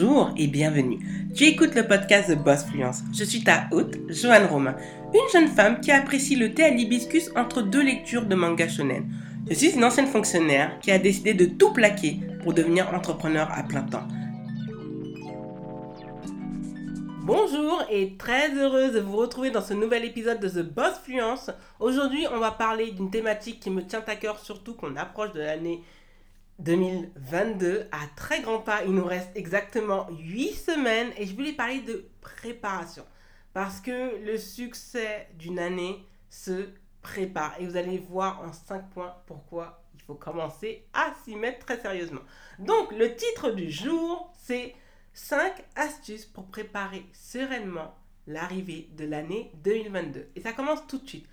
Bonjour 0.00 0.30
et 0.38 0.46
bienvenue. 0.46 0.98
Tu 1.34 1.44
écoutes 1.44 1.74
le 1.74 1.86
podcast 1.86 2.30
de 2.30 2.34
Boss 2.34 2.64
Fluence. 2.64 3.02
Je 3.12 3.22
suis 3.22 3.44
ta 3.44 3.66
hôte, 3.70 3.98
Joanne 4.08 4.46
Romain, 4.46 4.74
une 5.12 5.30
jeune 5.30 5.48
femme 5.48 5.78
qui 5.80 5.90
apprécie 5.90 6.36
le 6.36 6.54
thé 6.54 6.64
à 6.64 6.70
l'hibiscus 6.70 7.30
entre 7.36 7.60
deux 7.60 7.82
lectures 7.82 8.24
de 8.24 8.34
manga 8.34 8.66
shonen. 8.66 9.06
Je 9.46 9.54
suis 9.54 9.72
une 9.72 9.84
ancienne 9.84 10.06
fonctionnaire 10.06 10.78
qui 10.80 10.90
a 10.90 10.98
décidé 10.98 11.34
de 11.34 11.44
tout 11.44 11.74
plaquer 11.74 12.18
pour 12.42 12.54
devenir 12.54 12.94
entrepreneur 12.94 13.50
à 13.52 13.62
plein 13.62 13.82
temps. 13.82 14.08
Bonjour 17.24 17.84
et 17.90 18.16
très 18.16 18.54
heureuse 18.54 18.94
de 18.94 19.00
vous 19.00 19.18
retrouver 19.18 19.50
dans 19.50 19.60
ce 19.60 19.74
nouvel 19.74 20.06
épisode 20.06 20.40
de 20.40 20.48
The 20.48 20.64
Boss 20.64 20.94
Fluence. 21.04 21.50
Aujourd'hui, 21.78 22.26
on 22.32 22.38
va 22.38 22.52
parler 22.52 22.92
d'une 22.92 23.10
thématique 23.10 23.60
qui 23.60 23.68
me 23.68 23.82
tient 23.82 24.04
à 24.06 24.16
cœur, 24.16 24.38
surtout 24.38 24.72
qu'on 24.72 24.96
approche 24.96 25.34
de 25.34 25.40
l'année 25.40 25.82
2022 26.60 27.88
à 27.92 28.06
très 28.16 28.40
grands 28.42 28.60
pas. 28.60 28.84
Il 28.84 28.92
nous 28.92 29.04
reste 29.04 29.30
exactement 29.34 30.08
8 30.10 30.52
semaines 30.52 31.10
et 31.16 31.26
je 31.26 31.34
voulais 31.34 31.52
parler 31.52 31.80
de 31.80 32.08
préparation. 32.20 33.04
Parce 33.52 33.80
que 33.80 34.24
le 34.24 34.38
succès 34.38 35.28
d'une 35.34 35.58
année 35.58 36.04
se 36.28 36.68
prépare. 37.02 37.54
Et 37.58 37.66
vous 37.66 37.76
allez 37.76 37.98
voir 37.98 38.42
en 38.42 38.52
5 38.52 38.90
points 38.90 39.14
pourquoi 39.26 39.82
il 39.94 40.02
faut 40.02 40.14
commencer 40.14 40.86
à 40.92 41.12
s'y 41.24 41.34
mettre 41.34 41.66
très 41.66 41.80
sérieusement. 41.80 42.22
Donc 42.58 42.92
le 42.92 43.14
titre 43.14 43.50
du 43.50 43.70
jour, 43.70 44.32
c'est 44.42 44.74
5 45.12 45.52
astuces 45.76 46.26
pour 46.26 46.46
préparer 46.46 47.04
sereinement 47.12 47.94
l'arrivée 48.26 48.88
de 48.96 49.04
l'année 49.04 49.50
2022. 49.64 50.30
Et 50.36 50.40
ça 50.40 50.52
commence 50.52 50.86
tout 50.86 50.98
de 50.98 51.08
suite. 51.08 51.26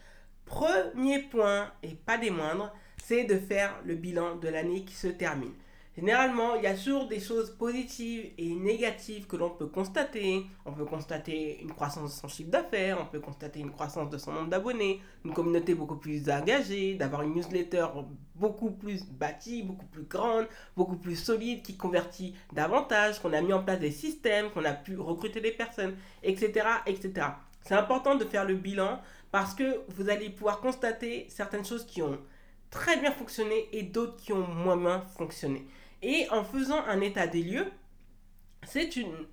Premier 0.45 1.19
point, 1.23 1.71
et 1.83 1.94
pas 1.94 2.17
des 2.17 2.31
moindres, 2.31 2.73
c'est 3.07 3.23
de 3.23 3.38
faire 3.38 3.73
le 3.85 3.95
bilan 3.95 4.35
de 4.35 4.49
l'année 4.49 4.84
qui 4.84 4.93
se 4.93 5.07
termine. 5.07 5.53
Généralement, 5.95 6.55
il 6.55 6.63
y 6.63 6.67
a 6.67 6.75
toujours 6.75 7.07
des 7.07 7.21
choses 7.21 7.49
positives 7.52 8.31
et 8.38 8.53
négatives 8.53 9.27
que 9.27 9.38
l'on 9.38 9.49
peut 9.49 9.67
constater. 9.67 10.45
On 10.66 10.73
peut 10.73 10.83
constater 10.83 11.61
une 11.61 11.71
croissance 11.71 12.13
de 12.13 12.20
son 12.20 12.27
chiffre 12.27 12.52
d'affaires, 12.52 13.00
on 13.02 13.05
peut 13.05 13.22
constater 13.22 13.61
une 13.61 13.72
croissance 13.72 14.09
de 14.09 14.17
son 14.17 14.33
nombre 14.33 14.50
d'abonnés, 14.50 15.00
une 15.23 15.33
communauté 15.33 15.73
beaucoup 15.73 15.95
plus 15.95 16.30
engagée, 16.30 16.95
d'avoir 16.95 17.22
une 17.22 17.33
newsletter 17.33 17.88
beaucoup 18.35 18.72
plus 18.72 19.05
bâtie, 19.05 19.63
beaucoup 19.63 19.88
plus 19.88 20.03
grande, 20.03 20.45
beaucoup 20.75 20.97
plus 20.97 21.16
solide, 21.16 21.61
qui 21.63 21.78
convertit 21.78 22.35
davantage, 22.52 23.22
qu'on 23.22 23.31
a 23.31 23.41
mis 23.41 23.53
en 23.53 23.63
place 23.63 23.80
des 23.80 23.91
systèmes, 23.91 24.52
qu'on 24.52 24.66
a 24.66 24.73
pu 24.73 24.97
recruter 24.97 25.39
des 25.39 25.52
personnes, 25.52 25.95
etc. 26.23 26.67
etc. 26.85 27.28
C'est 27.61 27.75
important 27.75 28.16
de 28.16 28.25
faire 28.25 28.44
le 28.44 28.55
bilan 28.55 29.00
parce 29.31 29.53
que 29.55 29.80
vous 29.95 30.09
allez 30.09 30.30
pouvoir 30.30 30.59
constater 30.59 31.25
certaines 31.30 31.66
choses 31.66 31.85
qui 31.85 32.02
ont 32.02 32.19
très 32.69 32.97
bien 32.97 33.11
fonctionné 33.11 33.69
et 33.71 33.83
d'autres 33.83 34.17
qui 34.17 34.33
ont 34.33 34.47
moins 34.47 34.77
bien 34.77 35.01
fonctionné. 35.17 35.67
Et 36.01 36.27
en 36.31 36.43
faisant 36.43 36.83
un 36.85 37.01
état 37.01 37.27
des 37.27 37.41
lieux, 37.41 37.71
c'est 38.63 38.89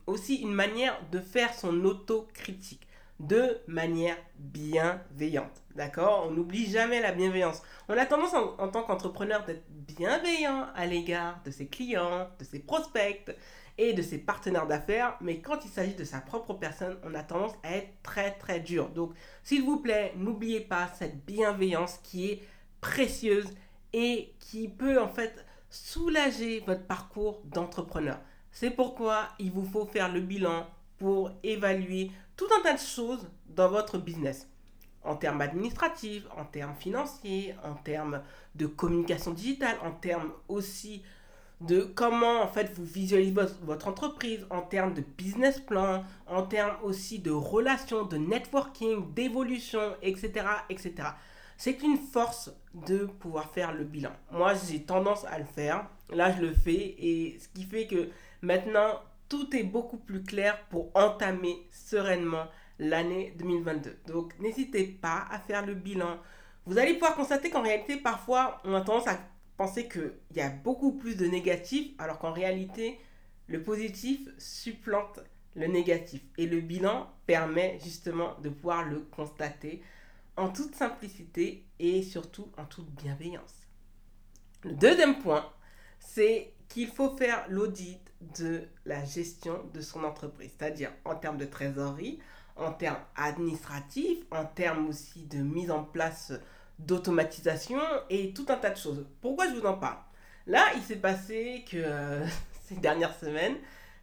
aussi 0.07 0.37
une 0.37 0.53
manière 0.53 0.99
de 1.11 1.21
faire 1.21 1.53
son 1.55 1.85
autocritique 1.85 2.87
de 3.21 3.59
manière 3.67 4.17
bienveillante. 4.39 5.63
D'accord? 5.75 6.27
On 6.27 6.31
n'oublie 6.33 6.67
jamais 6.71 7.01
la 7.01 7.13
bienveillance. 7.13 7.63
On 7.89 7.97
a 7.97 8.07
tendance 8.07 8.35
en, 8.35 8.69
tant 8.69 8.83
qu'entrepreneur 8.83 9.45
d'être 9.45 9.65
bienveillant 9.69 10.67
à 10.75 10.87
l'égard 10.87 11.41
de 11.45 11.51
ses 11.51 11.67
clients, 11.67 12.29
de 12.39 12.45
ses 12.45 12.61
prospects 12.61 13.35
et 13.77 13.93
de 13.93 14.03
ses 14.03 14.19
partenaires 14.19 14.69
d'affaires, 14.69 15.17
mais 15.21 15.41
quand 15.41 15.65
il 15.65 15.71
s'agit 15.71 15.95
de 15.95 16.05
sa 16.05 16.21
propre 16.21 16.55
personne, 16.55 16.97
on 17.03 17.15
a 17.15 17.25
tendance 17.25 17.55
à 17.65 17.77
être 17.77 17.91
très 18.05 18.33
très 18.33 18.61
dur. 18.61 18.89
Donc, 18.91 19.13
s'il 19.43 19.65
vous 19.65 19.81
plaît, 19.81 20.13
n'oubliez 20.17 20.61
pas 20.61 20.89
cette 20.97 21.25
bienveillance 21.25 21.99
qui 22.05 22.31
est 22.31 22.43
précieuse 22.85 23.49
et 23.95 24.35
qui 24.39 24.69
peut 24.69 25.01
en 25.01 25.09
fait 25.09 25.43
soulager 25.71 26.63
votre 26.67 26.85
parcours 26.85 27.41
d'entrepreneur. 27.47 28.21
C'est 28.53 28.71
pourquoi 28.71 29.31
il 29.39 29.51
vous 29.51 29.65
faut 29.65 29.87
faire 29.87 30.13
le 30.13 30.21
bilan 30.21 30.67
pour 30.99 31.31
évaluer 31.43 32.11
tout 32.37 32.47
un 32.57 32.63
tas 32.63 32.75
de 32.75 32.79
choses 32.79 33.27
dans 33.49 33.71
votre 33.71 33.97
business. 33.97 34.47
En 35.03 35.17
termes 35.17 35.41
administratifs, 35.41 36.27
en 36.37 36.45
termes 36.45 36.75
financiers, 36.75 37.55
en 37.65 37.75
termes 37.75 38.21
de 38.55 38.67
communication 38.67 39.33
digitale, 39.33 39.77
en 39.83 39.93
termes 39.93 40.33
aussi 40.49 41.03
de 41.63 41.81
comment 41.83 42.43
en 42.43 42.49
fait 42.49 42.71
vous 42.75 42.85
visualisez 42.85 43.35
votre, 43.63 43.89
entreprise, 43.89 44.47
en 44.51 44.61
termes 44.61 44.93
de 44.93 45.03
business 45.17 45.59
plan, 45.59 46.05
en 46.27 46.43
termes 46.43 46.77
aussi 46.83 47.19
de 47.19 47.31
relations, 47.31 48.05
de 48.05 48.19
networking, 48.19 49.15
d'évolution, 49.15 49.97
etc., 50.03 50.47
etc 50.69 51.09
c'est 51.57 51.83
une 51.83 51.97
force 51.97 52.51
de 52.75 53.07
pouvoir 53.07 53.53
faire 53.53 53.73
le 53.73 53.85
bilan. 53.85 54.13
Moi, 54.31 54.55
j'ai 54.55 54.83
tendance 54.83 55.25
à 55.27 55.39
le 55.39 55.45
faire. 55.45 55.89
Là, 56.11 56.33
je 56.33 56.43
le 56.43 56.53
fais. 56.53 56.95
Et 56.99 57.39
ce 57.39 57.49
qui 57.49 57.65
fait 57.65 57.87
que 57.87 58.11
maintenant, 58.43 59.01
tout 59.29 59.55
est 59.57 59.63
beaucoup 59.63 59.97
plus 59.97 60.23
clair 60.23 60.61
pour 60.71 60.91
entamer 60.95 61.67
sereinement 61.71 62.47
l'année 62.79 63.35
2022. 63.39 63.99
Donc, 64.07 64.39
n'hésitez 64.41 64.85
pas 64.85 65.25
à 65.31 65.39
faire 65.39 65.65
le 65.65 65.75
bilan. 65.75 66.19
Vous 66.67 66.79
allez 66.79 66.95
pouvoir 66.95 67.15
constater 67.15 67.51
qu'en 67.51 67.63
réalité, 67.63 67.97
parfois, 67.97 68.61
on 68.65 68.75
a 68.75 68.81
tendance 68.81 69.07
à 69.07 69.19
penser 69.57 69.89
qu'il 69.89 70.13
y 70.35 70.41
a 70.41 70.51
beaucoup 70.51 70.93
plus 70.93 71.17
de 71.17 71.27
négatifs, 71.27 71.93
alors 71.99 72.19
qu'en 72.19 72.33
réalité, 72.33 72.99
le 73.47 73.63
positif 73.63 74.29
supplante 74.39 75.21
le 75.57 75.67
négatif. 75.67 76.23
Et 76.39 76.47
le 76.47 76.61
bilan 76.61 77.09
permet 77.27 77.79
justement 77.83 78.35
de 78.43 78.49
pouvoir 78.49 78.85
le 78.85 79.01
constater 79.01 79.83
en 80.37 80.49
toute 80.49 80.75
simplicité 80.75 81.65
et 81.79 82.03
surtout 82.03 82.51
en 82.57 82.65
toute 82.65 82.91
bienveillance. 82.91 83.55
Le 84.63 84.73
deuxième 84.73 85.19
point, 85.21 85.49
c'est 85.99 86.53
qu'il 86.69 86.89
faut 86.89 87.17
faire 87.17 87.45
l'audit 87.49 88.01
de 88.39 88.63
la 88.87 89.05
gestion 89.05 89.61
de 89.73 89.81
son 89.81 90.05
entreprise, 90.05 90.51
c'est-à-dire 90.59 90.91
en 91.05 91.15
termes 91.15 91.37
de 91.37 91.45
trésorerie, 91.45 92.19
en 92.57 92.73
termes 92.73 93.01
administratifs, 93.17 94.25
en 94.31 94.45
termes 94.45 94.89
aussi 94.89 95.23
de 95.25 95.39
mise 95.39 95.71
en 95.71 95.85
place 95.85 96.33
d'automatisation 96.79 97.81
et 98.11 98.33
tout 98.33 98.47
un 98.49 98.57
tas 98.57 98.71
de 98.71 98.77
choses. 98.77 99.07
Pourquoi 99.21 99.49
je 99.49 99.55
vous 99.55 99.67
en 99.67 99.75
parle? 99.75 99.99
Là, 100.47 100.65
il 100.77 100.83
s'est 100.83 100.97
passé 100.97 101.65
que 101.71 101.77
euh, 101.77 102.27
ces 102.69 102.77
dernières 102.77 103.17
semaines, 103.19 103.57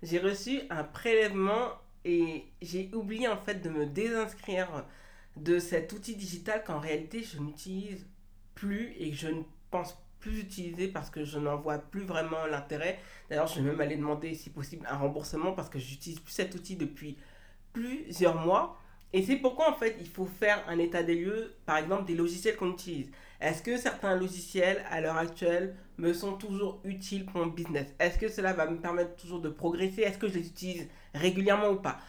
j'ai 0.04 0.20
reçu 0.20 0.62
un 0.70 0.84
prélèvement 0.84 1.70
et 2.04 2.46
j'ai 2.62 2.90
oublié 2.94 3.28
en 3.28 3.38
fait 3.38 3.56
de 3.56 3.70
me 3.70 3.86
désinscrire 3.86 4.86
de 5.38 5.60
cet 5.60 5.94
outil 5.94 6.16
digital 6.16 6.64
qu'en 6.64 6.80
réalité 6.80 7.24
je 7.24 7.40
n'utilise 7.40 8.06
plus 8.56 8.94
et 8.98 9.12
que 9.12 9.16
je 9.16 9.28
ne 9.28 9.42
pense 9.70 9.98
plus 10.22 10.40
utiliser 10.40 10.88
parce 10.88 11.10
que 11.10 11.26
je 11.26 11.40
n'en 11.40 11.58
vois 11.58 11.80
plus 11.80 12.04
vraiment 12.04 12.46
l'intérêt. 12.46 13.00
D'ailleurs, 13.30 13.48
je 13.48 13.56
vais 13.60 13.72
même 13.72 13.82
aller 13.82 13.98
demander 13.98 14.36
si 14.36 14.50
possible 14.52 14.88
un 14.90 14.98
remboursement 14.98 15.52
parce 15.52 15.68
que 15.68 15.80
j'utilise 15.80 16.20
plus 16.20 16.32
cet 16.32 16.56
outil 16.56 16.76
depuis 16.78 17.18
plusieurs 17.74 18.36
mois. 18.36 18.78
Et 19.14 19.24
c'est 19.24 19.36
pourquoi 19.36 19.70
en 19.70 19.74
fait 19.74 19.98
il 20.00 20.08
faut 20.08 20.26
faire 20.26 20.64
un 20.70 20.80
état 20.80 21.04
des 21.04 21.16
lieux, 21.16 21.56
par 21.66 21.78
exemple 21.78 22.06
des 22.06 22.16
logiciels 22.16 22.56
qu'on 22.56 22.72
utilise. 22.72 23.10
Est-ce 23.42 23.62
que 23.62 23.76
certains 23.76 24.16
logiciels 24.16 24.86
à 24.90 25.02
l'heure 25.02 25.18
actuelle 25.18 25.76
me 25.98 26.14
sont 26.14 26.34
toujours 26.34 26.80
utiles 26.86 27.26
pour 27.26 27.42
mon 27.42 27.48
business? 27.48 27.88
Est-ce 28.00 28.18
que 28.18 28.30
cela 28.30 28.54
va 28.54 28.68
me 28.68 28.80
permettre 28.80 29.16
toujours 29.16 29.42
de 29.42 29.50
progresser? 29.50 30.04
Est-ce 30.04 30.18
que 30.18 30.30
je 30.30 30.36
les 30.36 30.48
utilise 30.48 30.88
régulièrement 31.14 31.72
ou 31.72 31.78
pas? 31.78 32.00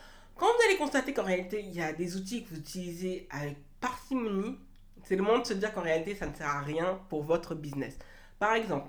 Quand 0.43 0.49
vous 0.49 0.63
allez 0.67 0.77
constater 0.77 1.13
qu'en 1.13 1.23
réalité, 1.23 1.61
il 1.65 1.73
y 1.73 1.81
a 1.81 1.93
des 1.93 2.17
outils 2.17 2.43
que 2.43 2.49
vous 2.51 2.57
utilisez 2.57 3.29
avec 3.31 3.59
parcimonie, 3.81 4.59
c'est 5.05 5.15
le 5.15 5.23
moment 5.23 5.39
de 5.39 5.47
se 5.47 5.55
dire 5.55 5.73
qu'en 5.73 5.83
réalité, 5.83 6.17
ça 6.17 6.27
ne 6.27 6.35
sert 6.35 6.49
à 6.49 6.63
rien 6.63 6.99
pour 7.11 7.23
votre 7.23 7.55
business. 7.55 7.97
Par 8.41 8.55
exemple, 8.55 8.89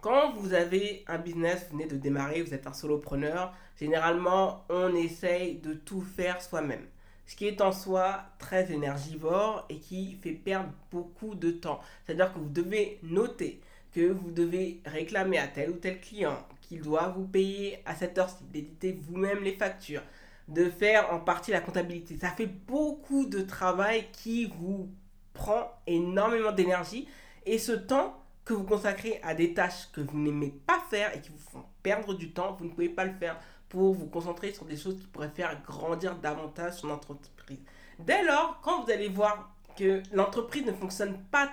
quand 0.00 0.34
vous 0.34 0.54
avez 0.54 1.02
un 1.08 1.18
business, 1.18 1.66
vous 1.68 1.76
venez 1.76 1.88
de 1.88 1.96
démarrer, 1.96 2.42
vous 2.42 2.54
êtes 2.54 2.68
un 2.68 2.72
solopreneur, 2.72 3.52
généralement, 3.76 4.64
on 4.68 4.94
essaye 4.94 5.56
de 5.56 5.74
tout 5.74 6.00
faire 6.00 6.40
soi-même. 6.40 6.86
Ce 7.26 7.34
qui 7.34 7.48
est 7.48 7.60
en 7.60 7.72
soi 7.72 8.22
très 8.38 8.70
énergivore 8.70 9.66
et 9.68 9.78
qui 9.78 10.16
fait 10.22 10.30
perdre 10.30 10.70
beaucoup 10.92 11.34
de 11.34 11.50
temps. 11.50 11.80
C'est-à-dire 12.06 12.32
que 12.32 12.38
vous 12.38 12.48
devez 12.48 13.00
noter 13.02 13.60
que 13.92 14.12
vous 14.12 14.30
devez 14.30 14.80
réclamer 14.86 15.38
à 15.38 15.48
tel 15.48 15.70
ou 15.70 15.74
tel 15.74 16.00
client 16.00 16.38
qu'il 16.62 16.80
doit 16.80 17.08
vous 17.08 17.26
payer 17.26 17.80
à 17.84 17.94
cette 17.94 18.16
heure-ci, 18.16 18.44
d'éditer 18.44 18.92
vous-même 18.92 19.42
les 19.42 19.52
factures, 19.52 20.02
de 20.52 20.68
faire 20.68 21.12
en 21.12 21.18
partie 21.20 21.50
la 21.50 21.60
comptabilité. 21.60 22.18
Ça 22.20 22.30
fait 22.30 22.46
beaucoup 22.46 23.26
de 23.26 23.40
travail 23.40 24.06
qui 24.12 24.52
vous 24.58 24.90
prend 25.32 25.70
énormément 25.86 26.52
d'énergie 26.52 27.08
et 27.46 27.58
ce 27.58 27.72
temps 27.72 28.22
que 28.44 28.52
vous 28.52 28.64
consacrez 28.64 29.20
à 29.22 29.34
des 29.34 29.54
tâches 29.54 29.90
que 29.92 30.00
vous 30.00 30.18
n'aimez 30.18 30.52
pas 30.66 30.80
faire 30.90 31.14
et 31.16 31.20
qui 31.20 31.30
vous 31.30 31.38
font 31.38 31.64
perdre 31.82 32.14
du 32.14 32.32
temps, 32.32 32.54
vous 32.58 32.66
ne 32.66 32.70
pouvez 32.70 32.88
pas 32.88 33.04
le 33.04 33.14
faire 33.14 33.38
pour 33.68 33.94
vous 33.94 34.06
concentrer 34.06 34.52
sur 34.52 34.64
des 34.64 34.76
choses 34.76 34.98
qui 34.98 35.06
pourraient 35.06 35.30
faire 35.34 35.62
grandir 35.62 36.16
davantage 36.16 36.74
son 36.74 36.90
entreprise. 36.90 37.60
Dès 37.98 38.22
lors, 38.24 38.60
quand 38.62 38.84
vous 38.84 38.90
allez 38.90 39.08
voir 39.08 39.54
que 39.76 40.02
l'entreprise 40.12 40.66
ne 40.66 40.72
fonctionne 40.72 41.16
pas 41.30 41.50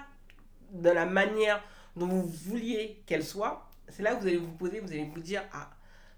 de 0.72 0.90
la 0.90 1.06
manière 1.06 1.63
dont 1.95 2.07
vous 2.07 2.28
vouliez 2.28 3.02
qu'elle 3.06 3.24
soit, 3.24 3.69
c'est 3.88 4.04
là 4.04 4.16
que 4.16 4.22
vous 4.22 4.28
allez 4.28 4.38
vous 4.38 4.52
poser, 4.52 4.80
vous 4.80 4.92
allez 4.92 5.10
vous 5.13 5.22
dire, 5.22 5.44
ah, 5.54 5.69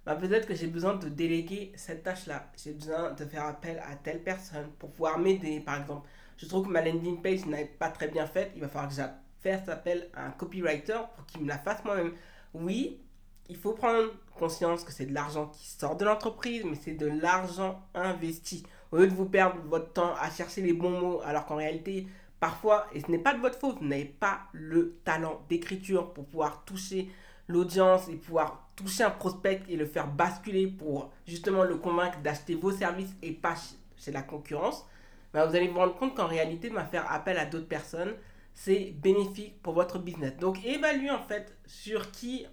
bah, 0.06 0.16
peut-être 0.16 0.48
que 0.48 0.56
j'ai 0.56 0.68
besoin 0.68 0.96
de 0.96 1.10
déléguer 1.10 1.72
cette 1.76 2.04
tâche-là. 2.04 2.52
J'ai 2.58 2.74
besoin 2.74 3.12
de 3.12 3.26
faire 3.26 3.46
appel 3.46 3.82
à 3.88 3.96
telle 3.96 4.24
personne 4.24 4.68
pour 4.80 4.92
pouvoir 4.92 5.20
m'aider. 5.20 5.60
Par 5.60 5.80
exemple, 5.80 6.08
je 6.38 6.48
trouve 6.48 6.66
que 6.68 6.72
ma 6.72 6.82
landing 6.82 7.22
page 7.22 7.46
n'est 7.46 7.66
pas 7.66 7.90
très 7.90 8.08
bien 8.08 8.26
faite. 8.26 8.52
Il 8.56 8.62
va 8.62 8.68
falloir 8.68 8.90
que 8.90 8.96
je 8.96 9.50
fasse 9.50 9.70
appel 9.70 10.10
à 10.16 10.26
un 10.26 10.32
copywriter 10.32 11.00
pour 11.16 11.26
qu'il 11.26 11.44
me 11.44 11.48
la 11.48 11.60
fasse 11.60 11.84
moi-même. 11.86 12.14
Oui, 12.54 13.00
il 13.48 13.58
faut 13.58 13.74
prendre 13.74 14.10
conscience 14.36 14.84
que 14.84 14.92
c'est 14.92 15.06
de 15.06 15.14
l'argent 15.14 15.48
qui 15.48 15.68
sort 15.68 15.98
de 15.98 16.06
l'entreprise, 16.06 16.64
mais 16.66 16.76
c'est 16.76 16.94
de 16.94 17.08
l'argent 17.08 17.86
investi. 17.94 18.66
Au 18.92 18.98
lieu 18.98 19.08
de 19.08 19.14
vous 19.14 19.30
perdre 19.30 19.62
votre 19.68 19.94
temps 19.94 20.16
à 20.20 20.30
chercher 20.32 20.62
les 20.62 20.74
bons 20.74 21.00
mots, 21.00 21.22
alors 21.24 21.46
qu'en 21.46 21.58
réalité, 21.58 22.08
parfois, 22.40 22.88
et 22.94 23.02
ce 23.02 23.12
n'est 23.12 23.20
pas 23.20 23.34
de 23.34 23.40
votre 23.40 23.60
faute, 23.60 23.78
vous 23.80 23.88
n'avez 23.88 24.06
pas 24.06 24.40
le 24.52 24.98
talent 25.04 25.42
d'écriture 25.48 26.12
pour 26.14 26.26
pouvoir 26.26 26.66
toucher 26.66 27.10
l'audience 27.52 28.08
et 28.10 28.16
pouvoir 28.16 28.70
toucher 28.76 29.04
un 29.04 29.12
prospect 29.12 29.62
et 29.70 29.76
le 29.76 29.86
faire 29.86 30.08
basculer 30.08 30.68
pour 30.68 31.12
justement 31.28 31.64
le 31.64 31.76
convaincre 31.76 32.20
d'acheter 32.22 32.56
vos 32.56 32.72
services 32.72 33.14
et 33.22 33.32
pas 33.32 33.56
chez 33.98 34.12
la 34.12 34.22
concurrence, 34.24 34.86
bah, 35.34 35.46
vous 35.46 35.56
allez 35.56 35.68
vous 35.68 35.78
rendre 35.78 35.96
compte 35.96 36.16
qu'en 36.16 36.28
réalité, 36.28 36.70
bah, 36.70 36.86
faire 36.86 37.12
appel 37.12 37.38
à 37.38 37.46
d'autres 37.46 37.68
personnes, 37.68 38.14
c'est 38.54 38.94
bénéfique 39.02 39.62
pour 39.62 39.74
votre 39.74 40.00
business. 40.00 40.36
Donc, 40.38 40.64
évaluez 40.66 41.12
en 41.12 41.22
fait 41.22 41.56
sur 41.66 42.12
qui 42.12 42.46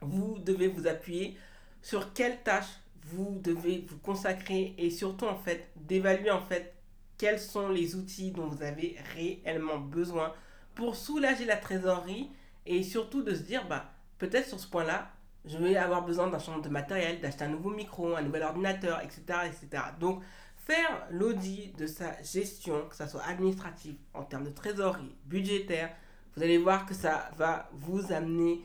vous 0.00 0.38
devez 0.38 0.68
vous 0.68 0.86
appuyer, 0.86 1.36
sur 1.82 2.12
quelle 2.12 2.42
tâche 2.42 2.80
vous 3.04 3.38
devez 3.42 3.84
vous 3.86 3.98
consacrer 3.98 4.74
et 4.78 4.90
surtout 4.90 5.26
en 5.26 5.36
fait 5.36 5.68
d'évaluer 5.76 6.30
en 6.30 6.40
fait 6.40 6.74
quels 7.18 7.38
sont 7.38 7.68
les 7.68 7.94
outils 7.96 8.30
dont 8.30 8.46
vous 8.46 8.62
avez 8.62 8.96
réellement 9.14 9.78
besoin 9.78 10.32
pour 10.74 10.96
soulager 10.96 11.44
la 11.44 11.56
trésorerie 11.56 12.30
et 12.66 12.82
surtout 12.82 13.22
de 13.22 13.34
se 13.34 13.42
dire 13.42 13.68
bah 13.68 13.92
peut-être 14.28 14.48
sur 14.48 14.60
ce 14.60 14.66
point-là 14.66 15.10
je 15.44 15.58
vais 15.58 15.76
avoir 15.76 16.04
besoin 16.04 16.28
d'un 16.28 16.38
changement 16.38 16.62
de 16.62 16.68
matériel, 16.68 17.20
d'acheter 17.20 17.44
un 17.44 17.48
nouveau 17.48 17.70
micro, 17.70 18.16
un 18.16 18.22
nouvel 18.22 18.42
ordinateur, 18.42 19.00
etc. 19.02 19.22
etc. 19.46 19.82
Donc 20.00 20.22
faire 20.56 21.06
l'audit 21.10 21.76
de 21.76 21.86
sa 21.86 22.20
gestion, 22.22 22.86
que 22.88 22.96
ce 22.96 23.06
soit 23.06 23.22
administratif, 23.24 23.96
en 24.14 24.22
termes 24.22 24.44
de 24.44 24.50
trésorerie, 24.50 25.14
budgétaire, 25.26 25.90
vous 26.34 26.42
allez 26.42 26.58
voir 26.58 26.86
que 26.86 26.94
ça 26.94 27.30
va 27.36 27.68
vous 27.72 28.12
amener 28.12 28.64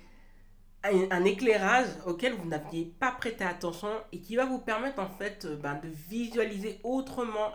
un, 0.83 1.25
éclairage 1.25 1.88
auquel 2.06 2.33
vous 2.33 2.47
n'aviez 2.47 2.85
pas 2.85 3.11
prêté 3.11 3.44
attention 3.44 3.89
et 4.13 4.21
qui 4.21 4.38
va 4.38 4.45
vous 4.45 4.59
permettre 4.59 5.00
en 5.00 5.09
fait 5.09 5.44
euh, 5.44 5.57
ben, 5.57 5.75
de 5.75 5.89
visualiser 5.89 6.79
autrement 6.83 7.51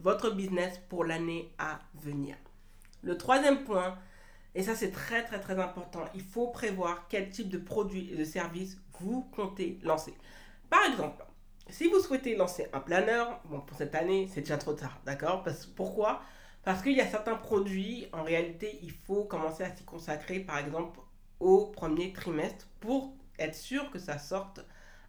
votre 0.00 0.30
business 0.30 0.80
pour 0.88 1.04
l'année 1.04 1.52
à 1.58 1.78
venir. 1.94 2.36
Le 3.02 3.16
troisième 3.16 3.62
point, 3.62 3.96
et 4.58 4.62
ça 4.64 4.74
c'est 4.74 4.90
très 4.90 5.24
très 5.24 5.38
très 5.40 5.58
important, 5.60 6.04
il 6.14 6.20
faut 6.20 6.48
prévoir 6.48 7.06
quel 7.08 7.30
type 7.30 7.48
de 7.48 7.58
produit 7.58 8.10
et 8.12 8.16
de 8.16 8.24
service 8.24 8.76
vous 8.98 9.22
comptez 9.30 9.78
lancer. 9.84 10.12
Par 10.68 10.84
exemple, 10.84 11.24
si 11.68 11.86
vous 11.86 12.00
souhaitez 12.00 12.34
lancer 12.34 12.66
un 12.72 12.80
planeur, 12.80 13.40
bon, 13.44 13.60
pour 13.60 13.76
cette 13.76 13.94
année, 13.94 14.28
c'est 14.32 14.40
déjà 14.40 14.58
trop 14.58 14.72
tard, 14.72 15.00
d'accord? 15.06 15.44
Parce, 15.44 15.64
Pourquoi? 15.64 16.22
Parce 16.64 16.82
qu'il 16.82 16.92
y 16.96 17.00
a 17.00 17.06
certains 17.06 17.36
produits, 17.36 18.08
en 18.12 18.24
réalité, 18.24 18.80
il 18.82 18.90
faut 18.90 19.22
commencer 19.24 19.62
à 19.62 19.74
s'y 19.76 19.84
consacrer, 19.84 20.40
par 20.40 20.58
exemple, 20.58 20.98
au 21.38 21.66
premier 21.66 22.12
trimestre 22.12 22.66
pour 22.80 23.14
être 23.38 23.54
sûr 23.54 23.90
que 23.92 24.00
ça 24.00 24.18
sorte 24.18 24.60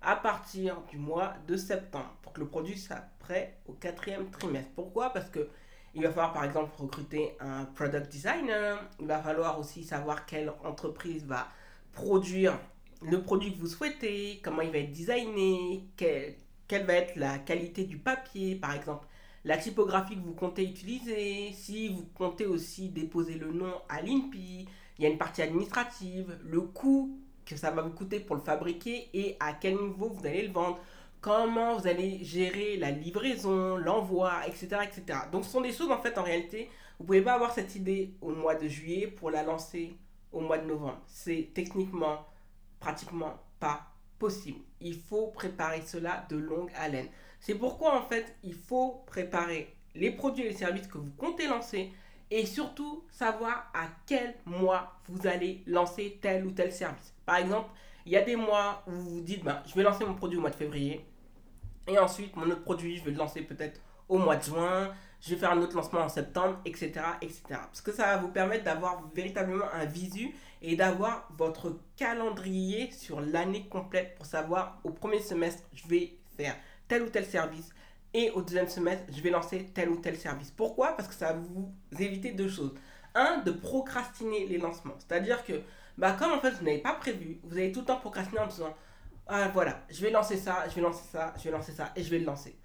à 0.02 0.16
partir 0.16 0.82
du 0.92 0.98
mois 0.98 1.34
de 1.48 1.58
septembre, 1.58 2.16
pour 2.22 2.34
que 2.34 2.40
le 2.40 2.48
produit 2.48 2.78
soit 2.78 3.04
prêt 3.18 3.58
au 3.68 3.74
quatrième 3.74 4.30
trimestre. 4.30 4.70
Pourquoi? 4.76 5.12
Parce 5.12 5.32
que 5.32 5.50
il 5.96 6.04
va 6.04 6.10
falloir 6.10 6.34
par 6.34 6.44
exemple 6.44 6.72
recruter 6.78 7.36
un 7.40 7.66
product 7.66 8.12
designer, 8.12 8.80
il 9.00 9.08
va 9.08 9.20
falloir 9.20 9.60
aussi 9.60 9.84
savoir 9.84 10.26
quelle 10.26 10.52
entreprise 10.64 11.26
va 11.26 11.48
produire 11.94 12.58
le 13.02 13.22
produit 13.22 13.54
que 13.54 13.60
vous 13.60 13.68
souhaitez, 13.68 14.40
comment 14.44 14.62
il 14.62 14.72
va 14.72 14.80
être 14.80 14.92
designé, 14.92 15.86
quel, 15.96 16.36
quelle 16.68 16.86
va 16.86 16.94
être 16.94 17.16
la 17.16 17.40
qualité 17.40 17.86
du 17.86 17.98
papier, 17.98 18.56
par 18.56 18.74
exemple, 18.76 19.08
la 19.46 19.58
typographie 19.58 20.16
que 20.16 20.22
vous 20.22 20.34
comptez 20.34 20.64
utiliser, 20.64 21.54
si 21.54 21.90
vous 21.90 22.06
comptez 22.14 22.46
aussi 22.46 22.90
déposer 22.90 23.36
le 23.36 23.52
nom 23.52 23.74
à 23.88 24.02
l'INPI, 24.02 24.68
il 24.98 25.04
y 25.04 25.06
a 25.06 25.10
une 25.10 25.18
partie 25.18 25.42
administrative, 25.42 26.38
le 26.44 26.62
coût 26.62 27.18
que 27.46 27.56
ça 27.56 27.72
va 27.72 27.82
vous 27.82 27.92
coûter 27.92 28.20
pour 28.20 28.36
le 28.36 28.42
fabriquer 28.42 29.10
et 29.14 29.38
à 29.40 29.54
quel 29.54 29.76
niveau 29.76 30.10
vous 30.10 30.26
allez 30.26 30.46
le 30.46 30.54
vendre, 30.54 30.78
comment 31.22 31.78
vous 31.78 31.88
allez 31.88 32.24
gérer 32.24 32.78
la 32.78 32.92
livraison, 32.92 33.78
l'envoi, 33.78 34.48
etc., 34.48 34.78
etc. 34.84 35.20
Donc 35.32 35.46
ce 35.46 35.52
sont 35.52 35.62
des 35.62 35.74
choses 35.74 35.92
en 35.92 36.02
fait 36.02 36.18
en 36.18 36.24
réalité, 36.24 36.70
vous 37.00 37.06
pouvez 37.06 37.22
pas 37.22 37.34
avoir 37.34 37.54
cette 37.54 37.76
idée 37.76 38.14
au 38.22 38.32
mois 38.32 38.56
de 38.56 38.68
juillet 38.68 39.08
pour 39.08 39.32
la 39.32 39.44
lancer 39.44 39.94
au 40.32 40.42
mois 40.42 40.58
de 40.58 40.66
novembre. 40.66 41.02
C'est 41.08 41.50
techniquement 41.54 42.26
pratiquement 42.80 43.38
pas 43.60 43.88
possible. 44.18 44.60
Il 44.82 44.96
faut 44.96 45.28
préparer 45.28 45.82
cela 45.82 46.26
de 46.30 46.38
longue 46.38 46.72
haleine. 46.76 47.08
C'est 47.40 47.56
pourquoi 47.56 47.98
en 47.98 48.04
fait 48.04 48.36
il 48.44 48.54
faut 48.54 49.04
préparer 49.06 49.74
les 49.96 50.12
produits 50.12 50.46
et 50.46 50.50
les 50.50 50.56
services 50.56 50.88
que 50.88 50.98
vous 50.98 51.12
comptez 51.18 51.48
lancer 51.48 51.92
et 52.32 52.46
surtout 52.46 53.04
savoir 53.10 53.72
à 53.74 53.88
quel 54.06 54.36
mois 54.46 54.94
vous 55.08 55.26
allez 55.28 55.64
lancer 55.66 56.20
tel 56.22 56.46
ou 56.46 56.52
tel 56.52 56.72
service. 56.72 57.14
Par 57.26 57.38
exemple, 57.38 57.70
il 58.06 58.12
y 58.12 58.18
a 58.18 58.22
des 58.22 58.36
mois 58.36 58.84
où 58.88 58.92
vous 58.92 59.10
vous 59.10 59.22
dites 59.22 59.44
ben, 59.44 59.62
je 59.66 59.74
vais 59.74 59.84
lancer 59.84 60.06
mon 60.06 60.14
produit 60.14 60.38
au 60.38 60.42
mois 60.42 60.50
de 60.50 60.56
février 60.56 61.06
et 61.90 62.00
ensuite 62.00 62.36
mon 62.36 62.50
autre 62.50 62.64
produit 62.64 62.98
je 62.98 63.04
vais 63.04 63.12
le 63.12 63.18
lancer 63.18 63.42
peut-être 63.42 63.82
au 64.08 64.18
mois 64.18 64.36
de 64.36 64.44
juin, 64.44 64.94
je 65.22 65.30
vais 65.30 65.36
faire 65.36 65.52
un 65.52 65.62
autre 65.62 65.76
lancement 65.76 66.00
en 66.00 66.10
septembre, 66.10 66.60
etc. 66.66 66.92
etc. 67.22 67.42
Parce 67.50 67.82
que 67.82 67.92
ça 67.92 68.06
va 68.08 68.18
vous 68.18 68.30
permettre 68.30 68.64
d'avoir 68.64 69.08
véritablement 69.14 69.66
un 69.74 69.86
visu 69.86 70.34
et 70.62 70.76
d'avoir 70.76 71.30
votre 71.38 71.78
calendrier 71.96 72.92
sur 72.92 73.22
l'année 73.22 73.68
complète 73.70 74.16
pour 74.16 74.26
savoir 74.26 74.80
au 74.84 74.90
premier 74.90 75.20
semestre, 75.20 75.64
je 75.74 75.88
vais 75.88 76.18
faire 76.38 76.56
tel 76.88 77.04
ou 77.04 77.10
tel 77.10 77.26
service 77.26 77.70
et 78.14 78.32
au 78.32 78.42
deuxième 78.42 78.68
semestre, 78.68 79.06
je 79.12 79.22
vais 79.22 79.30
lancer 79.30 79.70
tel 79.74 79.90
ou 79.90 79.98
tel 79.98 80.18
service. 80.18 80.52
Pourquoi? 80.52 80.96
Parce 80.96 81.08
que 81.08 81.14
ça 81.14 81.34
va 81.34 81.40
vous 81.40 81.72
éviter 82.00 82.32
deux 82.32 82.50
choses. 82.50 82.74
Un, 83.14 83.38
de 83.40 83.52
procrastiner 83.52 84.48
les 84.48 84.58
lancements. 84.58 84.96
C'est-à-dire 84.98 85.44
que, 85.44 85.62
bah, 85.98 86.14
comme 86.14 86.32
en 86.32 86.40
fait 86.40 86.52
vous 86.52 86.66
n'avez 86.66 86.80
pas 86.80 86.94
prévu, 86.94 87.40
vous 87.44 87.58
allez 87.58 87.72
tout 87.72 87.82
le 87.82 87.86
temps 87.86 87.98
procrastiner 87.98 88.40
en 88.40 88.48
disant 88.48 88.76
ah, 89.32 89.48
voilà, 89.50 89.86
je 89.90 90.02
vais 90.02 90.10
lancer 90.10 90.38
ça, 90.38 90.68
je 90.68 90.76
vais 90.76 90.82
lancer 90.82 91.04
ça, 91.12 91.36
je 91.38 91.44
vais 91.44 91.52
lancer 91.52 91.72
ça 91.72 91.92
et 91.96 92.02
je 92.02 92.10
vais 92.10 92.18
le 92.18 92.26
lancer. 92.26 92.58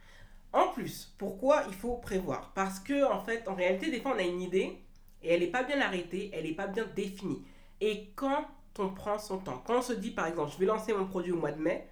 En 0.51 0.69
plus, 0.69 1.15
pourquoi 1.19 1.65
il 1.69 1.75
faut 1.75 1.97
prévoir? 1.97 2.53
Parce 2.55 2.81
que, 2.81 3.05
en 3.05 3.21
fait, 3.23 3.47
en 3.49 3.55
réalité, 3.55 3.91
des 3.91 4.01
fois, 4.01 4.13
on 4.15 4.19
a 4.19 4.23
une 4.23 4.41
idée 4.41 4.79
et 5.23 5.35
elle 5.35 5.41
n'est 5.41 5.49
pas 5.49 5.63
bien 5.63 5.81
arrêtée, 5.83 6.31
elle 6.33 6.45
n'est 6.45 6.55
pas 6.55 6.67
bien 6.67 6.87
définie. 6.97 7.45
Et 7.83 8.13
quand 8.17 8.47
on 8.79 8.89
prend 8.89 9.19
son 9.19 9.39
temps, 9.39 9.63
quand 9.67 9.79
on 9.79 9.83
se 9.83 9.93
dit 9.93 10.11
par 10.11 10.27
exemple, 10.27 10.53
je 10.53 10.59
vais 10.59 10.65
lancer 10.65 10.95
mon 10.95 11.07
produit 11.07 11.33
au 11.33 11.37
mois 11.37 11.53
de 11.53 11.61
mai, 11.61 11.87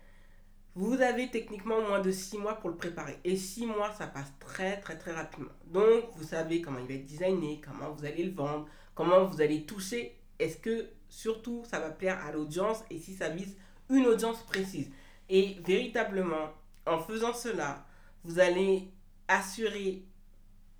vous 0.75 1.03
avez 1.03 1.31
techniquement 1.31 1.83
moins 1.83 2.01
de 2.01 2.11
6 2.11 2.39
mois 2.39 2.55
pour 2.55 2.71
le 2.71 2.77
préparer. 2.77 3.19
Et 3.25 3.37
6 3.37 3.67
mois, 3.67 3.93
ça 3.93 4.07
passe 4.07 4.33
très 4.41 4.81
très 4.81 4.97
très 4.97 5.13
rapidement. 5.13 5.53
Donc, 5.67 6.05
vous 6.17 6.25
savez 6.25 6.63
comment 6.63 6.79
il 6.79 6.87
va 6.87 6.95
être 6.95 7.05
designé, 7.05 7.61
comment 7.63 7.91
vous 7.91 8.07
allez 8.07 8.25
le 8.25 8.33
vendre, 8.33 8.67
comment 8.95 9.27
vous 9.27 9.43
allez 9.43 9.67
toucher. 9.67 10.19
Est-ce 10.39 10.57
que 10.57 10.89
surtout 11.11 11.63
ça 11.71 11.79
va 11.79 11.91
plaire 11.91 12.25
à 12.25 12.33
l'audience? 12.33 12.85
Et 12.91 12.99
si 12.99 13.13
ça 13.13 13.29
vise 13.29 13.55
une 13.93 14.07
audience 14.07 14.43
précise. 14.43 14.91
Et 15.29 15.57
véritablement, 15.65 16.51
en 16.87 16.99
faisant 16.99 17.33
cela, 17.33 17.87
vous 18.25 18.39
allez 18.39 18.91
assurer 19.29 20.03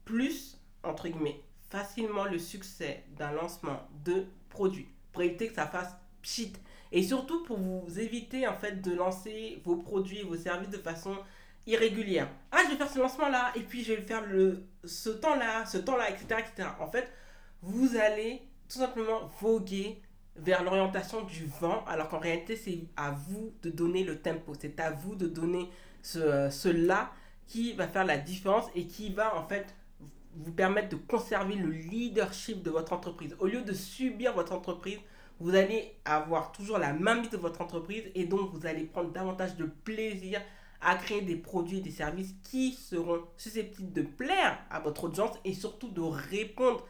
plus, 0.05 0.59
entre 0.83 1.09
guillemets, 1.09 1.41
facilement 1.71 2.25
le 2.25 2.39
succès 2.39 3.05
d'un 3.17 3.33
lancement 3.33 3.89
de 4.05 4.27
produit 4.49 4.89
pour 5.13 5.23
éviter 5.23 5.49
que 5.49 5.55
ça 5.55 5.67
fasse 5.67 5.95
pchit. 6.23 6.53
Et 6.91 7.03
surtout 7.03 7.43
pour 7.45 7.59
vous 7.59 7.99
éviter 7.99 8.47
en 8.47 8.55
fait 8.55 8.83
de 8.83 8.95
lancer 8.95 9.63
vos 9.65 9.77
produits 9.77 10.23
vos 10.23 10.37
services 10.37 10.71
de 10.71 10.79
façon 10.79 11.17
irrégulière. 11.67 12.29
Ah, 12.51 12.59
je 12.65 12.71
vais 12.71 12.77
faire 12.77 12.91
ce 12.91 12.99
lancement-là, 12.99 13.53
et 13.55 13.61
puis 13.61 13.85
je 13.85 13.93
vais 13.95 14.03
faire 14.03 14.27
le, 14.27 14.65
ce 14.85 15.11
temps-là, 15.11 15.65
ce 15.65 15.79
temps-là, 15.79 16.11
etc., 16.11 16.41
etc. 16.41 16.69
En 16.81 16.91
fait, 16.91 17.11
vous 17.63 17.97
allez 17.97 18.43
tout 18.69 18.79
simplement 18.79 19.31
voguer 19.41 20.03
vers 20.37 20.65
l'orientation 20.65 21.23
du 21.23 21.47
vent, 21.61 21.85
alors 21.87 22.09
qu'en 22.09 22.19
réalité, 22.19 22.57
c'est 22.57 22.81
à 22.97 23.11
vous 23.11 23.53
de 23.63 23.71
donner 23.71 24.05
le 24.05 24.19
tempo. 24.21 24.55
C'est 24.59 24.81
à 24.81 24.91
vous 24.91 25.15
de 25.15 25.27
donner 25.27 25.69
ce, 26.03 26.49
qui 27.47 27.73
va 27.75 27.87
faire 27.87 28.05
la 28.05 28.17
différence 28.17 28.67
et 28.75 28.87
qui 28.87 29.13
va 29.13 29.37
en 29.37 29.47
fait 29.47 29.75
vous 30.35 30.53
permettre 30.53 30.89
de 30.89 30.97
conserver 30.97 31.55
le 31.57 31.71
leadership 31.71 32.63
de 32.63 32.71
votre 32.71 32.93
entreprise. 32.93 33.37
Au 33.39 33.47
lieu 33.47 33.63
de 33.63 33.75
subir 33.75 34.33
votre 34.33 34.53
entreprise, 34.53 34.99
vous 35.41 35.55
allez 35.55 35.95
avoir 36.05 36.53
toujours 36.53 36.79
la 36.79 36.93
main 36.93 37.21
de 37.21 37.37
votre 37.37 37.61
entreprise 37.61 38.05
et 38.15 38.25
donc 38.25 38.51
vous 38.53 38.67
allez 38.67 38.85
prendre 38.85 39.11
davantage 39.11 39.57
de 39.57 39.65
plaisir 39.65 40.41
à 40.81 40.97
créer 40.97 41.21
des 41.21 41.37
produits 41.37 41.79
et 41.79 41.81
des 41.81 41.91
services 41.91 42.35
qui 42.43 42.73
seront 42.73 43.23
susceptibles 43.37 43.93
de 43.93 44.03
plaire 44.03 44.59
à 44.71 44.81
votre 44.81 45.05
audience 45.05 45.37
et 45.45 45.53
surtout 45.53 45.89
de 45.89 46.01
répondre 46.01 46.87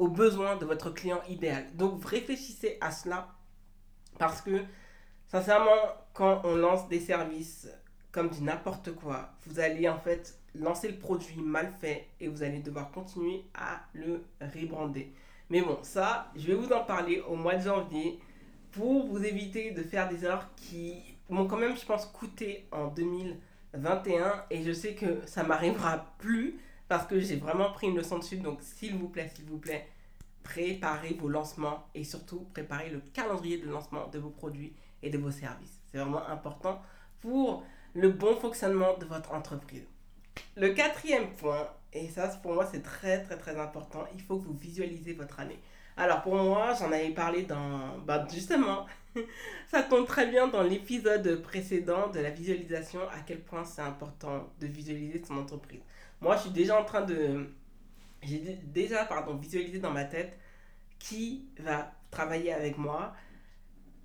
aux 0.00 0.08
besoins 0.08 0.56
de 0.56 0.64
votre 0.64 0.88
client 0.90 1.20
idéal. 1.28 1.66
Donc 1.74 2.02
réfléchissez 2.06 2.78
à 2.80 2.90
cela 2.90 3.28
parce 4.18 4.40
que 4.40 4.62
sincèrement, 5.28 5.94
quand 6.14 6.40
on 6.44 6.56
lance 6.56 6.88
des 6.88 7.00
services 7.00 7.68
comme 8.10 8.30
du 8.30 8.42
n'importe 8.42 8.92
quoi, 8.92 9.30
vous 9.46 9.60
allez 9.60 9.90
en 9.90 9.98
fait 9.98 10.38
lancer 10.54 10.88
le 10.88 10.96
produit 10.96 11.42
mal 11.42 11.70
fait 11.80 12.08
et 12.18 12.28
vous 12.28 12.42
allez 12.42 12.60
devoir 12.60 12.90
continuer 12.90 13.44
à 13.52 13.82
le 13.92 14.24
rebrander. 14.40 15.12
Mais 15.50 15.60
bon, 15.60 15.78
ça, 15.82 16.32
je 16.34 16.46
vais 16.46 16.54
vous 16.54 16.72
en 16.72 16.82
parler 16.82 17.20
au 17.28 17.36
mois 17.36 17.56
de 17.56 17.62
janvier 17.62 18.18
pour 18.72 19.06
vous 19.06 19.22
éviter 19.22 19.72
de 19.72 19.82
faire 19.82 20.08
des 20.08 20.24
erreurs 20.24 20.48
qui 20.56 20.96
m'ont 21.28 21.46
quand 21.46 21.58
même, 21.58 21.76
je 21.76 21.84
pense, 21.84 22.06
coûté 22.06 22.66
en 22.72 22.86
2021 22.86 24.44
et 24.48 24.62
je 24.62 24.72
sais 24.72 24.94
que 24.94 25.20
ça 25.26 25.42
m'arrivera 25.42 26.06
plus 26.16 26.58
parce 26.90 27.06
que 27.06 27.20
j'ai 27.20 27.36
vraiment 27.36 27.70
pris 27.70 27.86
une 27.86 27.96
leçon 27.96 28.18
dessus. 28.18 28.38
Donc, 28.38 28.58
s'il 28.62 28.96
vous 28.96 29.08
plaît, 29.08 29.30
s'il 29.32 29.44
vous 29.44 29.58
plaît, 29.58 29.86
préparez 30.42 31.14
vos 31.14 31.28
lancements 31.28 31.86
et 31.94 32.02
surtout 32.02 32.48
préparez 32.52 32.90
le 32.90 33.00
calendrier 33.14 33.58
de 33.58 33.70
lancement 33.70 34.08
de 34.08 34.18
vos 34.18 34.30
produits 34.30 34.74
et 35.00 35.08
de 35.08 35.16
vos 35.16 35.30
services. 35.30 35.78
C'est 35.86 35.98
vraiment 35.98 36.26
important 36.26 36.82
pour 37.20 37.62
le 37.94 38.10
bon 38.10 38.34
fonctionnement 38.34 38.98
de 38.98 39.04
votre 39.04 39.32
entreprise. 39.32 39.84
Le 40.56 40.70
quatrième 40.70 41.30
point, 41.34 41.68
et 41.92 42.08
ça 42.08 42.26
pour 42.42 42.54
moi 42.54 42.66
c'est 42.66 42.82
très 42.82 43.22
très 43.22 43.38
très 43.38 43.56
important, 43.56 44.04
il 44.12 44.20
faut 44.20 44.38
que 44.38 44.46
vous 44.46 44.56
visualisez 44.56 45.12
votre 45.12 45.38
année. 45.38 45.60
Alors 45.96 46.22
pour 46.22 46.34
moi, 46.34 46.72
j'en 46.76 46.90
avais 46.90 47.10
parlé 47.10 47.42
dans... 47.42 47.98
Bah 48.04 48.26
justement, 48.32 48.86
ça 49.70 49.82
tombe 49.84 50.06
très 50.06 50.26
bien 50.26 50.48
dans 50.48 50.62
l'épisode 50.64 51.40
précédent 51.42 52.08
de 52.08 52.18
la 52.18 52.30
visualisation, 52.30 53.00
à 53.10 53.20
quel 53.24 53.40
point 53.40 53.64
c'est 53.64 53.82
important 53.82 54.48
de 54.60 54.66
visualiser 54.66 55.22
son 55.24 55.36
entreprise. 55.36 55.82
Moi, 56.20 56.36
je 56.36 56.42
suis 56.42 56.50
déjà 56.50 56.78
en 56.78 56.84
train 56.84 57.02
de... 57.02 57.48
J'ai 58.22 58.58
déjà, 58.64 59.04
pardon, 59.06 59.36
visualisé 59.36 59.78
dans 59.78 59.92
ma 59.92 60.04
tête 60.04 60.38
qui 60.98 61.48
va 61.58 61.92
travailler 62.10 62.52
avec 62.52 62.76
moi, 62.76 63.14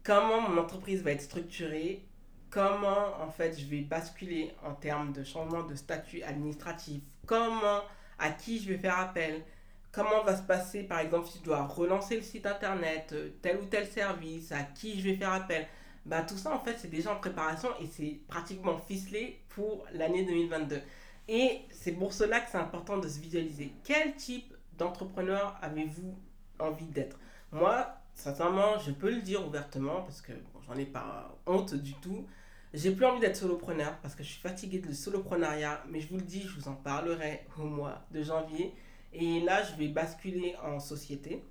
comment 0.04 0.42
mon 0.42 0.58
entreprise 0.58 1.02
va 1.02 1.12
être 1.12 1.22
structurée, 1.22 2.06
comment 2.50 3.22
en 3.22 3.30
fait 3.30 3.60
je 3.60 3.66
vais 3.66 3.82
basculer 3.82 4.54
en 4.64 4.74
termes 4.74 5.12
de 5.12 5.24
changement 5.24 5.64
de 5.64 5.76
statut 5.76 6.24
administratif, 6.24 7.02
comment, 7.26 7.82
à 8.18 8.30
qui 8.30 8.60
je 8.60 8.70
vais 8.70 8.78
faire 8.78 8.98
appel, 8.98 9.44
comment 9.92 10.24
va 10.24 10.38
se 10.38 10.44
passer 10.44 10.84
par 10.84 11.00
exemple 11.00 11.28
si 11.28 11.40
je 11.40 11.44
dois 11.44 11.64
relancer 11.64 12.16
le 12.16 12.22
site 12.22 12.46
internet, 12.46 13.10
euh, 13.12 13.30
tel 13.42 13.58
ou 13.58 13.66
tel 13.66 13.86
service, 13.86 14.52
à 14.52 14.64
qui 14.64 15.00
je 15.00 15.10
vais 15.10 15.16
faire 15.16 15.34
appel. 15.34 15.68
Bah, 16.06 16.22
tout 16.22 16.38
ça 16.38 16.54
en 16.56 16.60
fait 16.60 16.78
c'est 16.78 16.90
déjà 16.90 17.12
en 17.12 17.18
préparation 17.18 17.70
et 17.82 17.88
c'est 17.88 18.20
pratiquement 18.28 18.78
ficelé 18.78 19.42
pour 19.50 19.86
l'année 19.92 20.24
2022. 20.24 20.80
Et 21.27 21.62
c'est 21.72 21.94
pour 21.94 22.13
cela 22.13 22.39
que 22.39 22.51
c'est 22.51 22.58
important 22.58 22.98
de 22.98 23.08
se 23.08 23.20
visualiser. 23.20 23.72
Quel 23.84 24.15
type 24.15 24.53
d'entrepreneur 24.77 25.58
avez-vous 25.62 26.15
envie 26.60 26.86
d'être? 26.86 27.20
Moi, 27.51 27.88
sincèrement, 28.13 28.77
je 28.79 28.91
peux 28.91 29.10
le 29.10 29.22
dire 29.22 29.46
ouvertement 29.46 30.01
parce 30.01 30.22
que 30.22 30.34
j'en 30.67 30.75
ai 30.75 30.86
pas 30.86 31.36
honte 31.46 31.74
du 31.75 31.94
tout. 31.96 32.25
J'ai 32.74 32.91
plus 32.91 33.05
envie 33.05 33.22
d'être 33.22 33.38
solopreneur 33.38 33.98
parce 34.01 34.15
que 34.15 34.24
je 34.24 34.29
suis 34.29 34.41
fatiguée 34.41 34.79
de 34.79 34.94
soloprenariat, 34.94 35.84
mais 35.89 36.01
je 36.01 36.10
vous 36.10 36.17
le 36.17 36.24
dis, 36.24 36.41
je 36.41 36.60
vous 36.60 36.67
en 36.67 36.75
parlerai 36.75 37.46
au 37.58 37.63
mois 37.63 38.05
de 38.12 38.22
janvier. 38.22 38.74
Et 39.13 39.39
là, 39.39 39.63
je 39.63 39.75
vais 39.75 39.88
basculer 39.88 40.55
en 40.62 40.79
société. 40.79 41.41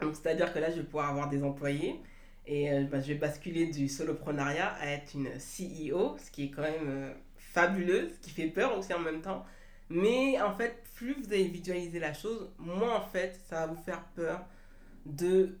Donc, 0.00 0.14
c'est-à-dire 0.14 0.52
que 0.52 0.60
là, 0.60 0.70
je 0.70 0.76
vais 0.76 0.84
pouvoir 0.84 1.10
avoir 1.10 1.28
des 1.28 1.42
employés. 1.42 2.00
Et 2.46 2.72
euh, 2.72 2.84
bah, 2.84 3.00
je 3.00 3.08
vais 3.08 3.18
basculer 3.18 3.66
du 3.66 3.88
soloprenariat 3.88 4.72
à 4.80 4.86
être 4.86 5.14
une 5.14 5.28
CEO, 5.28 6.16
ce 6.18 6.30
qui 6.30 6.44
est 6.44 6.50
quand 6.50 6.62
même 6.62 6.86
euh, 6.86 7.12
fabuleux, 7.58 8.10
ce 8.14 8.18
qui 8.20 8.30
fait 8.30 8.48
peur 8.48 8.78
aussi 8.78 8.92
en 8.94 9.00
même 9.00 9.20
temps. 9.20 9.44
Mais 9.90 10.40
en 10.40 10.54
fait, 10.54 10.84
plus 10.94 11.14
vous 11.14 11.32
allez 11.32 11.48
visualiser 11.48 11.98
la 11.98 12.12
chose, 12.12 12.50
moins 12.58 12.96
en 12.96 13.06
fait, 13.06 13.40
ça 13.48 13.66
va 13.66 13.72
vous 13.72 13.82
faire 13.82 14.04
peur 14.14 14.44
de 15.06 15.58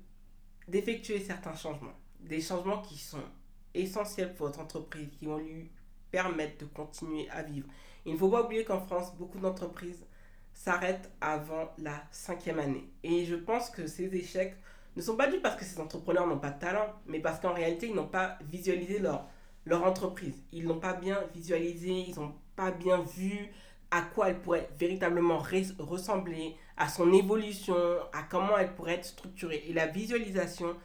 d'effectuer 0.68 1.18
certains 1.18 1.54
changements. 1.54 1.96
Des 2.20 2.42
changements 2.42 2.82
qui 2.82 2.98
sont 2.98 3.24
essentiels 3.72 4.34
pour 4.34 4.48
votre 4.48 4.60
entreprise, 4.60 5.08
qui 5.18 5.24
vont 5.24 5.38
lui 5.38 5.70
permettre 6.10 6.58
de 6.58 6.66
continuer 6.66 7.28
à 7.30 7.42
vivre. 7.42 7.66
Il 8.04 8.12
ne 8.12 8.18
faut 8.18 8.28
pas 8.28 8.42
oublier 8.42 8.64
qu'en 8.64 8.80
France, 8.80 9.14
beaucoup 9.16 9.38
d'entreprises 9.38 10.04
s'arrêtent 10.52 11.10
avant 11.22 11.72
la 11.78 12.02
cinquième 12.10 12.58
année. 12.58 12.86
Et 13.02 13.24
je 13.24 13.34
pense 13.34 13.70
que 13.70 13.86
ces 13.86 14.14
échecs 14.14 14.56
ne 14.94 15.00
sont 15.00 15.16
pas 15.16 15.28
dus 15.28 15.40
parce 15.40 15.56
que 15.56 15.64
ces 15.64 15.80
entrepreneurs 15.80 16.26
n'ont 16.26 16.38
pas 16.38 16.50
de 16.50 16.58
talent, 16.58 16.92
mais 17.06 17.20
parce 17.20 17.40
qu'en 17.40 17.54
réalité, 17.54 17.88
ils 17.88 17.94
n'ont 17.94 18.08
pas 18.08 18.38
visualisé 18.42 18.98
leur, 18.98 19.26
leur 19.68 19.84
entreprise. 19.84 20.34
Ils 20.52 20.66
n'ont 20.66 20.80
pas 20.80 20.94
bien 20.94 21.18
visualisé, 21.34 22.06
ils 22.08 22.18
n'ont 22.18 22.34
pas 22.56 22.70
bien 22.70 23.02
vu 23.02 23.50
à 23.90 24.02
quoi 24.02 24.28
elle 24.28 24.40
pourrait 24.40 24.68
véritablement 24.78 25.38
ressembler, 25.78 26.56
à 26.76 26.88
son 26.88 27.12
évolution, 27.12 27.76
à 28.12 28.22
comment 28.22 28.58
elle 28.58 28.74
pourrait 28.74 28.94
être 28.94 29.04
structurée. 29.04 29.64
Et 29.66 29.72
la 29.72 29.86
visualisation, 29.86 30.76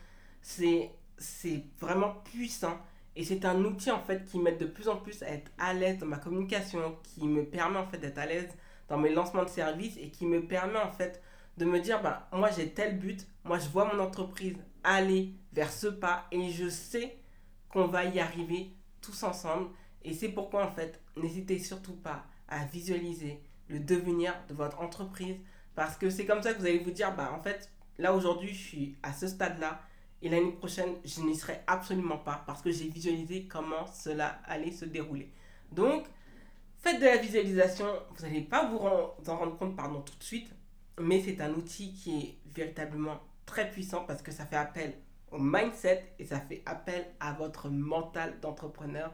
c'est 0.42 0.92
vraiment 1.80 2.16
puissant. 2.24 2.78
Et 3.16 3.24
c'est 3.24 3.46
un 3.46 3.64
outil 3.64 3.92
en 3.92 4.00
fait 4.00 4.26
qui 4.26 4.40
m'aide 4.40 4.58
de 4.58 4.66
plus 4.66 4.88
en 4.88 4.98
plus 4.98 5.22
à 5.22 5.30
être 5.30 5.52
à 5.60 5.74
l'aise 5.74 6.00
dans 6.00 6.06
ma 6.06 6.18
communication, 6.18 6.98
qui 7.04 7.28
me 7.28 7.46
permet 7.46 7.78
en 7.78 7.86
fait 7.86 8.00
d'être 8.00 8.18
à 8.18 8.26
l'aise 8.26 8.50
dans 8.90 8.98
mes 8.98 9.14
lancements 9.14 9.44
de 9.44 9.50
services 9.50 9.98
et 9.98 10.10
qui 10.10 10.26
me 10.26 10.42
permet 10.46 10.80
en 10.80 10.92
fait 10.92 11.22
de 11.58 11.66
me 11.66 11.80
dire, 11.80 12.02
bah, 12.02 12.28
moi 12.32 12.50
j'ai 12.50 12.70
tel 12.70 12.98
but, 12.98 13.28
moi 13.44 13.60
je 13.60 13.70
vois 13.70 13.94
mon 13.94 14.02
entreprise 14.02 14.56
aller 14.84 15.34
vers 15.54 15.72
ce 15.72 15.88
pas 15.88 16.26
et 16.32 16.50
je 16.50 16.70
sais 16.70 17.18
qu'on 17.74 17.88
va 17.88 18.06
y 18.06 18.20
arriver 18.20 18.72
tous 19.02 19.24
ensemble. 19.24 19.70
Et 20.04 20.14
c'est 20.14 20.30
pourquoi 20.30 20.66
en 20.66 20.72
fait, 20.72 21.02
n'hésitez 21.18 21.60
surtout 21.60 21.96
pas 21.96 22.26
à 22.48 22.66
visualiser 22.66 23.42
le 23.68 23.80
devenir 23.80 24.34
de 24.48 24.54
votre 24.54 24.80
entreprise 24.80 25.38
parce 25.76 25.98
que 25.98 26.10
c'est 26.10 26.26
comme 26.26 26.44
ça 26.44 26.54
que 26.54 26.60
vous 26.60 26.68
allez 26.68 26.80
vous 26.80 26.92
dire, 26.92 27.16
bah 27.16 27.34
en 27.38 27.42
fait, 27.42 27.72
là 27.98 28.14
aujourd'hui 28.14 28.54
je 28.54 28.62
suis 28.62 28.96
à 29.02 29.12
ce 29.12 29.28
stade-là 29.28 29.82
et 30.22 30.30
l'année 30.30 30.52
prochaine 30.52 30.94
je 31.04 31.22
n'y 31.22 31.36
serai 31.36 31.62
absolument 31.68 32.20
pas 32.20 32.44
parce 32.46 32.62
que 32.62 32.72
j'ai 32.72 32.88
visualisé 32.88 33.48
comment 33.48 33.88
cela 33.88 34.40
allait 34.46 34.72
se 34.72 34.86
dérouler. 34.86 35.32
Donc, 35.72 36.06
Faites 36.84 37.00
de 37.00 37.06
la 37.06 37.16
visualisation, 37.16 37.86
vous 38.14 38.26
n'allez 38.26 38.42
pas 38.42 38.68
vous, 38.68 38.76
en 38.76 39.38
rendre 39.38 39.58
compte 39.58 39.74
pardon, 39.74 40.02
tout 40.02 40.18
de 40.18 40.24
suite, 40.24 40.54
mais 41.00 41.22
c'est 41.22 41.40
un 41.40 41.54
outil 41.54 41.94
qui 41.94 42.20
est 42.20 42.38
véritablement 42.54 43.22
très 43.46 43.72
puissant 43.72 44.04
parce 44.06 44.22
que 44.22 44.34
ça 44.34 44.46
fait 44.46 44.58
appel 44.58 44.94
mindset 45.40 46.14
et 46.20 46.26
ça 46.26 46.40
fait 46.40 46.62
appel 46.66 47.06
à 47.20 47.34
votre 47.34 47.70
mental 47.70 48.40
d'entrepreneur. 48.42 49.14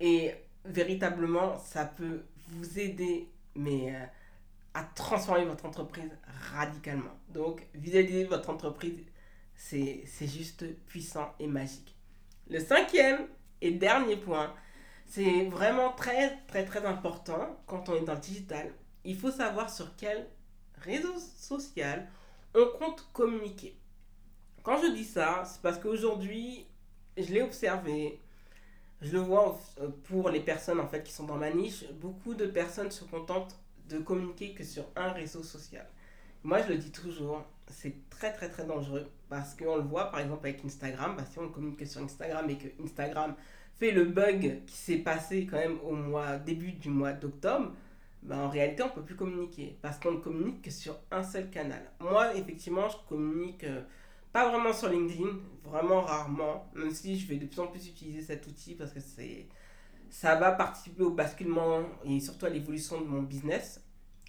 Et 0.00 0.34
véritablement, 0.64 1.58
ça 1.58 1.84
peut 1.84 2.24
vous 2.48 2.78
aider, 2.78 3.30
mais 3.54 3.94
euh, 3.94 4.04
à 4.74 4.82
transformer 4.82 5.44
votre 5.44 5.64
entreprise 5.64 6.10
radicalement. 6.52 7.14
Donc, 7.28 7.66
visualiser 7.74 8.24
votre 8.24 8.50
entreprise, 8.50 8.98
c'est 9.54 10.04
juste 10.20 10.64
puissant 10.86 11.32
et 11.38 11.46
magique. 11.46 11.94
Le 12.48 12.58
cinquième 12.58 13.26
et 13.60 13.70
dernier 13.70 14.16
point, 14.16 14.52
c'est 15.06 15.44
vraiment 15.46 15.92
très, 15.92 16.38
très, 16.48 16.64
très 16.64 16.84
important 16.84 17.62
quand 17.66 17.88
on 17.88 17.94
est 17.94 18.04
dans 18.04 18.14
le 18.14 18.20
digital. 18.20 18.72
Il 19.04 19.16
faut 19.16 19.30
savoir 19.30 19.70
sur 19.70 19.94
quel 19.96 20.26
réseau 20.78 21.14
social 21.36 22.08
on 22.54 22.66
compte 22.78 23.08
communiquer. 23.12 23.76
Quand 24.64 24.80
je 24.82 24.92
dis 24.94 25.04
ça, 25.04 25.44
c'est 25.44 25.60
parce 25.60 25.78
qu'aujourd'hui, 25.78 26.66
je 27.18 27.34
l'ai 27.34 27.42
observé, 27.42 28.18
je 29.02 29.12
le 29.12 29.18
vois 29.18 29.60
pour 30.04 30.30
les 30.30 30.40
personnes 30.40 30.80
en 30.80 30.88
fait 30.88 31.02
qui 31.04 31.12
sont 31.12 31.24
dans 31.24 31.36
ma 31.36 31.50
niche, 31.50 31.84
beaucoup 32.00 32.32
de 32.32 32.46
personnes 32.46 32.90
se 32.90 33.04
contentent 33.04 33.54
de 33.90 33.98
communiquer 33.98 34.54
que 34.54 34.64
sur 34.64 34.86
un 34.96 35.12
réseau 35.12 35.42
social. 35.42 35.86
Moi, 36.42 36.62
je 36.62 36.68
le 36.72 36.78
dis 36.78 36.90
toujours, 36.90 37.44
c'est 37.68 38.08
très 38.08 38.32
très 38.32 38.48
très 38.48 38.64
dangereux 38.64 39.06
parce 39.28 39.54
qu'on 39.54 39.76
le 39.76 39.82
voit 39.82 40.10
par 40.10 40.20
exemple 40.20 40.46
avec 40.46 40.64
Instagram. 40.64 41.14
Bah, 41.14 41.24
si 41.30 41.38
on 41.38 41.50
communique 41.50 41.86
sur 41.86 42.00
Instagram 42.00 42.48
et 42.48 42.56
que 42.56 42.68
Instagram 42.82 43.34
fait 43.76 43.90
le 43.90 44.06
bug 44.06 44.64
qui 44.64 44.76
s'est 44.76 44.96
passé 44.96 45.46
quand 45.46 45.58
même 45.58 45.78
au 45.84 45.94
mois, 45.94 46.38
début 46.38 46.72
du 46.72 46.88
mois 46.88 47.12
d'octobre, 47.12 47.72
ben 48.22 48.38
en 48.38 48.48
réalité, 48.48 48.82
on 48.82 48.86
ne 48.86 48.92
peut 48.92 49.02
plus 49.02 49.16
communiquer 49.16 49.76
parce 49.82 49.98
qu'on 49.98 50.12
ne 50.12 50.20
communique 50.20 50.62
que 50.62 50.70
sur 50.70 50.96
un 51.10 51.22
seul 51.22 51.50
canal. 51.50 51.82
Moi, 52.00 52.34
effectivement, 52.36 52.88
je 52.88 52.96
communique 53.06 53.64
euh, 53.64 53.82
pas 54.34 54.48
vraiment 54.50 54.72
sur 54.72 54.88
LinkedIn, 54.88 55.28
vraiment 55.62 56.00
rarement, 56.00 56.68
même 56.74 56.90
si 56.90 57.16
je 57.16 57.28
vais 57.28 57.36
de 57.36 57.46
plus 57.46 57.60
en 57.60 57.68
plus 57.68 57.86
utiliser 57.86 58.20
cet 58.20 58.44
outil 58.48 58.74
parce 58.74 58.92
que 58.92 58.98
c'est 58.98 59.46
ça 60.10 60.34
va 60.34 60.50
participer 60.50 61.04
au 61.04 61.10
basculement 61.10 61.82
et 62.04 62.18
surtout 62.18 62.46
à 62.46 62.48
l'évolution 62.48 63.00
de 63.00 63.06
mon 63.06 63.22
business. 63.22 63.80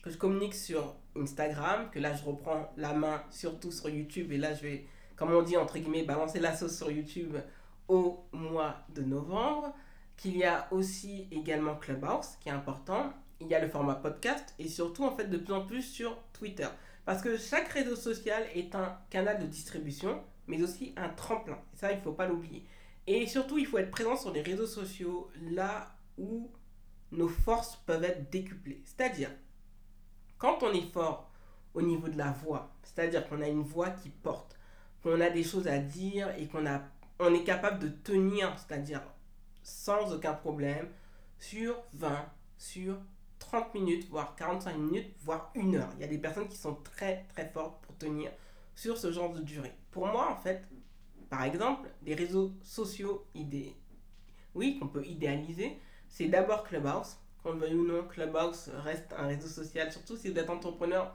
Que 0.04 0.12
je 0.12 0.18
communique 0.18 0.54
sur 0.54 0.96
Instagram, 1.16 1.90
que 1.92 1.98
là 1.98 2.14
je 2.14 2.24
reprends 2.24 2.72
la 2.78 2.94
main 2.94 3.24
surtout 3.32 3.72
sur 3.72 3.90
YouTube 3.90 4.32
et 4.32 4.38
là 4.38 4.54
je 4.54 4.62
vais, 4.62 4.86
comme 5.16 5.32
on 5.32 5.42
dit 5.42 5.58
entre 5.58 5.80
guillemets, 5.80 6.04
balancer 6.04 6.40
la 6.40 6.56
sauce 6.56 6.78
sur 6.78 6.92
YouTube 6.92 7.36
au 7.88 8.26
mois 8.32 8.76
de 8.94 9.02
novembre, 9.02 9.74
qu'il 10.18 10.38
y 10.38 10.44
a 10.44 10.68
aussi 10.70 11.28
également 11.32 11.78
Clubhouse 11.78 12.38
qui 12.42 12.50
est 12.50 12.52
important, 12.52 13.12
il 13.42 13.48
y 13.48 13.56
a 13.56 13.60
le 13.60 13.70
format 13.70 13.96
podcast 13.96 14.54
et 14.60 14.68
surtout 14.68 15.04
en 15.04 15.16
fait 15.16 15.26
de 15.32 15.38
plus 15.38 15.54
en 15.54 15.66
plus 15.66 15.82
sur 15.82 16.16
Twitter. 16.32 16.68
Parce 17.06 17.22
que 17.22 17.38
chaque 17.38 17.70
réseau 17.70 17.96
social 17.96 18.44
est 18.54 18.76
un 18.76 18.98
canal 19.10 19.40
de 19.40 19.46
distribution, 19.46 20.24
mais 20.48 20.62
aussi 20.62 20.94
un 20.98 21.10
tremplin. 21.10 21.60
Et 21.74 21.78
ça, 21.78 21.92
il 21.92 21.98
ne 21.98 22.04
faut 22.04 22.14
pas 22.14 22.28
l'oublier. 22.28 22.66
Et 23.08 23.28
surtout, 23.28 23.58
il 23.58 23.68
faut 23.68 23.78
être 23.78 23.92
présent 23.92 24.18
sur 24.18 24.32
les 24.32 24.42
réseaux 24.42 24.68
sociaux 24.68 25.30
là 25.52 25.96
où 26.18 26.52
nos 27.12 27.28
forces 27.28 27.76
peuvent 27.86 28.04
être 28.04 28.30
décuplées. 28.32 28.82
C'est-à-dire, 28.84 29.30
quand 30.38 30.64
on 30.64 30.74
est 30.74 30.92
fort 30.92 31.32
au 31.76 31.82
niveau 31.82 32.08
de 32.08 32.18
la 32.18 32.32
voix, 32.32 32.74
c'est-à-dire 32.84 33.28
qu'on 33.28 33.42
a 33.42 33.48
une 33.48 33.62
voix 33.62 33.92
qui 33.92 34.10
porte, 34.10 34.58
qu'on 35.04 35.22
a 35.22 35.30
des 35.30 35.44
choses 35.44 35.68
à 35.68 35.78
dire 35.78 36.34
et 36.38 36.48
qu'on 36.48 36.66
a 36.66 36.82
on 37.20 37.34
est 37.34 37.44
capable 37.44 37.80
de 37.80 37.88
tenir, 37.90 38.54
c'est-à-dire 38.58 39.02
sans 39.64 40.14
aucun 40.14 40.34
problème, 40.34 40.88
sur 41.40 41.76
20, 41.94 42.26
sur 42.58 42.98
30 43.40 43.74
minutes, 43.74 44.08
voire 44.10 44.36
45 44.36 44.78
minutes, 44.78 45.14
voire 45.24 45.52
une 45.56 45.76
heure. 45.76 45.90
Il 45.96 46.02
y 46.02 46.04
a 46.04 46.08
des 46.08 46.18
personnes 46.18 46.48
qui 46.48 46.58
sont 46.58 46.76
très 46.76 47.26
très 47.34 47.48
fortes 47.50 47.82
pour 47.86 47.96
tenir 47.98 48.32
sur 48.76 48.98
ce 48.98 49.12
genre 49.12 49.32
de 49.34 49.42
durée. 49.42 49.74
Pour 49.92 50.08
moi, 50.08 50.32
en 50.32 50.36
fait, 50.36 50.64
par 51.30 51.44
exemple, 51.44 51.90
les 52.04 52.16
réseaux 52.16 52.52
sociaux 52.62 53.26
idées, 53.34 53.76
oui, 54.54 54.78
qu'on 54.80 54.88
peut 54.88 55.06
idéaliser, 55.06 55.80
c'est 56.08 56.28
d'abord 56.28 56.64
Clubhouse. 56.64 57.18
Qu'on 57.44 57.54
le 57.54 57.60
veuille 57.60 57.76
ou 57.76 57.86
non, 57.86 58.04
Clubhouse 58.08 58.72
reste 58.84 59.14
un 59.18 59.28
réseau 59.28 59.48
social, 59.48 59.92
surtout 59.92 60.18
si 60.18 60.30
vous 60.30 60.40
êtes 60.40 60.50
entrepreneur 60.50 61.14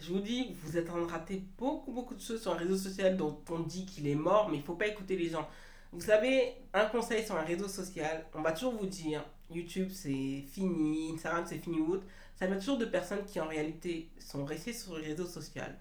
je 0.00 0.12
vous 0.12 0.20
dis, 0.20 0.54
vous 0.62 0.76
êtes 0.76 0.90
en 0.90 1.06
train 1.06 1.18
rater 1.18 1.42
beaucoup, 1.58 1.92
beaucoup 1.92 2.14
de 2.14 2.20
choses 2.20 2.40
sur 2.40 2.52
un 2.52 2.56
réseau 2.56 2.76
social 2.76 3.16
dont 3.16 3.40
on 3.50 3.60
dit 3.60 3.84
qu'il 3.84 4.06
est 4.06 4.14
mort, 4.14 4.48
mais 4.48 4.56
il 4.56 4.60
ne 4.60 4.64
faut 4.64 4.74
pas 4.74 4.86
écouter 4.86 5.16
les 5.16 5.28
gens. 5.28 5.48
Vous 5.92 6.00
savez, 6.00 6.54
un 6.72 6.86
conseil 6.86 7.24
sur 7.24 7.36
un 7.36 7.42
réseau 7.42 7.68
social, 7.68 8.26
on 8.34 8.42
va 8.42 8.52
toujours 8.52 8.74
vous 8.74 8.86
dire 8.86 9.24
YouTube 9.50 9.88
c'est 9.90 10.44
fini, 10.50 11.12
Instagram 11.14 11.44
c'est 11.46 11.58
fini 11.58 11.80
ou 11.80 11.92
autre. 11.92 12.06
Ça 12.36 12.46
va 12.46 12.56
toujours 12.56 12.78
de 12.78 12.84
personnes 12.84 13.24
qui 13.26 13.40
en 13.40 13.48
réalité 13.48 14.08
sont 14.18 14.44
restées 14.44 14.72
sur 14.72 14.96
le 14.96 15.02
réseau 15.02 15.26
social, 15.26 15.76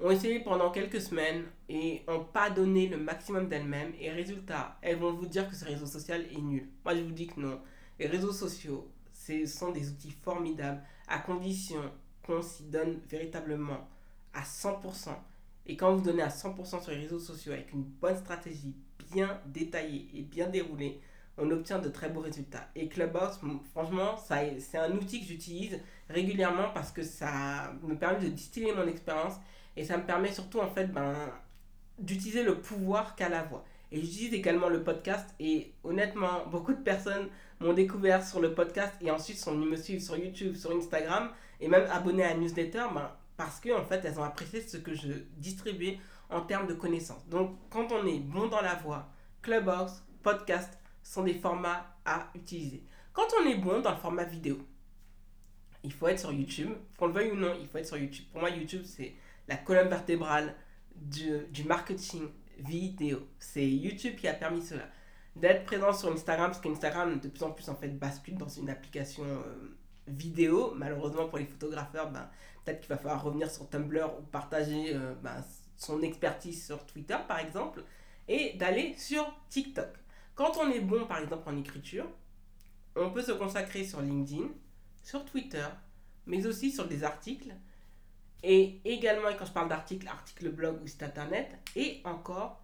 ont 0.00 0.10
essayé 0.10 0.40
pendant 0.40 0.70
quelques 0.70 1.00
semaines 1.00 1.44
et 1.68 2.02
n'ont 2.08 2.24
pas 2.24 2.50
donné 2.50 2.88
le 2.88 2.96
maximum 2.96 3.48
d'elles-mêmes. 3.48 3.92
Et 4.00 4.10
résultat, 4.10 4.78
elles 4.82 4.98
vont 4.98 5.12
vous 5.12 5.26
dire 5.26 5.48
que 5.48 5.54
ce 5.54 5.64
réseau 5.64 5.86
social 5.86 6.22
est 6.32 6.40
nul. 6.40 6.68
Moi 6.84 6.96
je 6.96 7.02
vous 7.02 7.12
dis 7.12 7.26
que 7.26 7.40
non. 7.40 7.60
Les 7.98 8.06
réseaux 8.06 8.32
sociaux, 8.32 8.88
ce 9.12 9.46
sont 9.46 9.70
des 9.70 9.88
outils 9.90 10.14
formidables 10.22 10.82
à 11.06 11.18
condition 11.18 11.92
qu'on 12.26 12.42
s'y 12.42 12.64
donne 12.64 13.00
véritablement 13.08 13.88
à 14.32 14.42
100%. 14.42 15.10
Et 15.66 15.76
quand 15.76 15.94
vous 15.94 16.02
donnez 16.02 16.22
à 16.22 16.28
100% 16.28 16.82
sur 16.82 16.90
les 16.90 16.98
réseaux 16.98 17.20
sociaux 17.20 17.52
avec 17.52 17.72
une 17.72 17.84
bonne 17.84 18.16
stratégie 18.16 18.74
bien 19.12 19.40
détaillée 19.46 20.08
et 20.14 20.22
bien 20.22 20.48
déroulée, 20.48 21.00
on 21.38 21.50
obtient 21.50 21.78
de 21.78 21.88
très 21.88 22.08
beaux 22.08 22.20
résultats. 22.20 22.68
Et 22.74 22.88
Clubhouse, 22.88 23.40
franchement, 23.70 24.16
c'est 24.18 24.78
un 24.78 24.92
outil 24.92 25.20
que 25.20 25.26
j'utilise 25.26 25.78
régulièrement 26.08 26.68
parce 26.74 26.92
que 26.92 27.02
ça 27.02 27.72
me 27.82 27.94
permet 27.94 28.24
de 28.24 28.28
distiller 28.28 28.72
mon 28.72 28.86
expérience 28.86 29.34
et 29.76 29.84
ça 29.84 29.96
me 29.96 30.04
permet 30.04 30.32
surtout 30.32 30.60
en 30.60 30.68
fait 30.68 30.86
ben, 30.86 31.14
d'utiliser 31.98 32.42
le 32.42 32.60
pouvoir 32.60 33.16
qu'a 33.16 33.28
la 33.28 33.42
voix. 33.42 33.64
Et 33.90 34.00
j'utilise 34.00 34.34
également 34.34 34.68
le 34.68 34.82
podcast 34.82 35.34
et 35.40 35.72
honnêtement, 35.84 36.46
beaucoup 36.50 36.72
de 36.72 36.82
personnes 36.82 37.28
m'ont 37.60 37.72
découvert 37.72 38.26
sur 38.26 38.40
le 38.40 38.54
podcast 38.54 38.94
et 39.00 39.10
ensuite 39.10 39.38
sont 39.38 39.52
venues 39.52 39.70
me 39.70 39.76
suivre 39.76 40.02
sur 40.02 40.16
YouTube, 40.16 40.56
sur 40.56 40.72
Instagram 40.72 41.30
et 41.60 41.68
même 41.68 41.86
abonnées 41.90 42.24
à 42.24 42.30
la 42.30 42.36
newsletter 42.36 42.84
ben, 42.94 43.10
parce 43.36 43.60
que 43.60 43.70
en 43.70 43.84
fait 43.84 44.04
elles 44.04 44.18
ont 44.18 44.24
apprécié 44.24 44.60
ce 44.60 44.76
que 44.76 44.94
je 44.94 45.12
distribuais 45.38 45.98
en 46.28 46.42
termes 46.42 46.66
de 46.66 46.74
connaissances. 46.74 47.26
Donc 47.28 47.56
quand 47.70 47.90
on 47.92 48.06
est 48.06 48.20
bon 48.20 48.48
dans 48.48 48.60
la 48.60 48.74
voix, 48.74 49.08
Clubhouse, 49.42 50.02
podcast 50.22 50.78
sont 51.02 51.24
des 51.24 51.34
formats 51.34 51.96
à 52.04 52.28
utiliser. 52.34 52.84
Quand 53.12 53.26
on 53.40 53.46
est 53.46 53.56
bon 53.56 53.80
dans 53.80 53.90
le 53.90 53.96
format 53.96 54.24
vidéo, 54.24 54.58
il 55.84 55.92
faut 55.92 56.08
être 56.08 56.20
sur 56.20 56.32
YouTube. 56.32 56.70
Qu'on 56.96 57.08
le 57.08 57.12
veuille 57.12 57.32
ou 57.32 57.36
non, 57.36 57.54
il 57.60 57.66
faut 57.66 57.78
être 57.78 57.86
sur 57.86 57.96
YouTube. 57.96 58.24
Pour 58.32 58.40
moi, 58.40 58.50
YouTube, 58.50 58.82
c'est 58.84 59.14
la 59.48 59.56
colonne 59.56 59.88
vertébrale 59.88 60.54
du, 60.94 61.64
marketing 61.64 62.28
vidéo. 62.58 63.26
C'est 63.38 63.68
YouTube 63.68 64.16
qui 64.16 64.28
a 64.28 64.34
permis 64.34 64.62
cela. 64.62 64.88
D'être 65.34 65.64
présent 65.64 65.92
sur 65.92 66.12
Instagram, 66.12 66.50
parce 66.50 66.60
qu'Instagram, 66.60 67.18
de 67.18 67.28
plus 67.28 67.42
en 67.42 67.50
plus, 67.50 67.68
en 67.68 67.74
fait, 67.74 67.88
bascule 67.88 68.36
dans 68.36 68.48
une 68.48 68.68
application 68.68 69.24
euh, 69.24 69.76
vidéo. 70.06 70.74
Malheureusement, 70.76 71.26
pour 71.26 71.38
les 71.38 71.46
photographeurs, 71.46 72.10
ben, 72.10 72.28
peut-être 72.64 72.80
qu'il 72.80 72.90
va 72.90 72.98
falloir 72.98 73.22
revenir 73.22 73.50
sur 73.50 73.68
Tumblr 73.68 74.18
ou 74.18 74.22
partager 74.22 74.94
euh, 74.94 75.14
ben, 75.22 75.42
son 75.76 76.02
expertise 76.02 76.66
sur 76.66 76.84
Twitter, 76.84 77.16
par 77.26 77.38
exemple, 77.38 77.82
et 78.28 78.52
d'aller 78.58 78.94
sur 78.98 79.34
TikTok. 79.48 79.88
Quand 80.34 80.56
on 80.58 80.70
est 80.70 80.80
bon, 80.80 81.06
par 81.06 81.18
exemple, 81.18 81.48
en 81.48 81.56
écriture, 81.58 82.06
on 82.96 83.10
peut 83.10 83.22
se 83.22 83.32
consacrer 83.32 83.84
sur 83.84 84.00
LinkedIn, 84.00 84.48
sur 85.02 85.24
Twitter, 85.24 85.66
mais 86.26 86.46
aussi 86.46 86.70
sur 86.70 86.86
des 86.86 87.04
articles. 87.04 87.54
Et 88.42 88.80
également, 88.84 89.28
quand 89.38 89.44
je 89.44 89.52
parle 89.52 89.68
d'articles, 89.68 90.08
articles 90.08 90.50
blog 90.50 90.82
ou 90.82 90.86
site 90.86 91.02
internet, 91.02 91.58
et 91.76 92.00
encore 92.04 92.62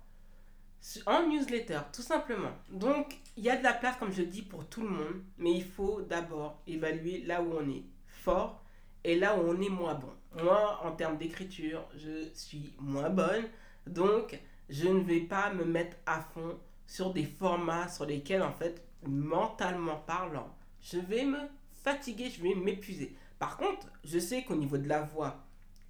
en 1.06 1.26
newsletter, 1.28 1.80
tout 1.92 2.02
simplement. 2.02 2.52
Donc, 2.70 3.18
il 3.36 3.44
y 3.44 3.50
a 3.50 3.56
de 3.56 3.62
la 3.62 3.72
place, 3.72 3.96
comme 3.96 4.12
je 4.12 4.22
dis, 4.22 4.42
pour 4.42 4.66
tout 4.68 4.82
le 4.82 4.88
monde, 4.88 5.22
mais 5.36 5.52
il 5.52 5.64
faut 5.64 6.00
d'abord 6.02 6.62
évaluer 6.66 7.22
là 7.24 7.42
où 7.42 7.52
on 7.52 7.68
est 7.68 7.84
fort 8.06 8.64
et 9.04 9.16
là 9.16 9.36
où 9.36 9.40
on 9.40 9.60
est 9.60 9.68
moins 9.68 9.94
bon. 9.94 10.12
Moi, 10.42 10.80
en 10.84 10.92
termes 10.92 11.18
d'écriture, 11.18 11.84
je 11.96 12.28
suis 12.34 12.74
moins 12.78 13.10
bonne, 13.10 13.44
donc 13.86 14.38
je 14.68 14.88
ne 14.88 15.00
vais 15.00 15.20
pas 15.20 15.52
me 15.52 15.64
mettre 15.64 15.96
à 16.06 16.20
fond 16.20 16.58
sur 16.88 17.12
des 17.12 17.26
formats 17.26 17.88
sur 17.88 18.06
lesquels, 18.06 18.42
en 18.42 18.52
fait, 18.52 18.82
mentalement 19.06 19.96
parlant, 20.06 20.48
je 20.80 20.98
vais 20.98 21.24
me 21.24 21.38
fatiguer, 21.84 22.30
je 22.30 22.42
vais 22.42 22.54
m'épuiser. 22.54 23.14
Par 23.38 23.56
contre, 23.56 23.86
je 24.02 24.18
sais 24.18 24.42
qu'au 24.42 24.56
niveau 24.56 24.78
de 24.78 24.88
la 24.88 25.02
voix, 25.02 25.44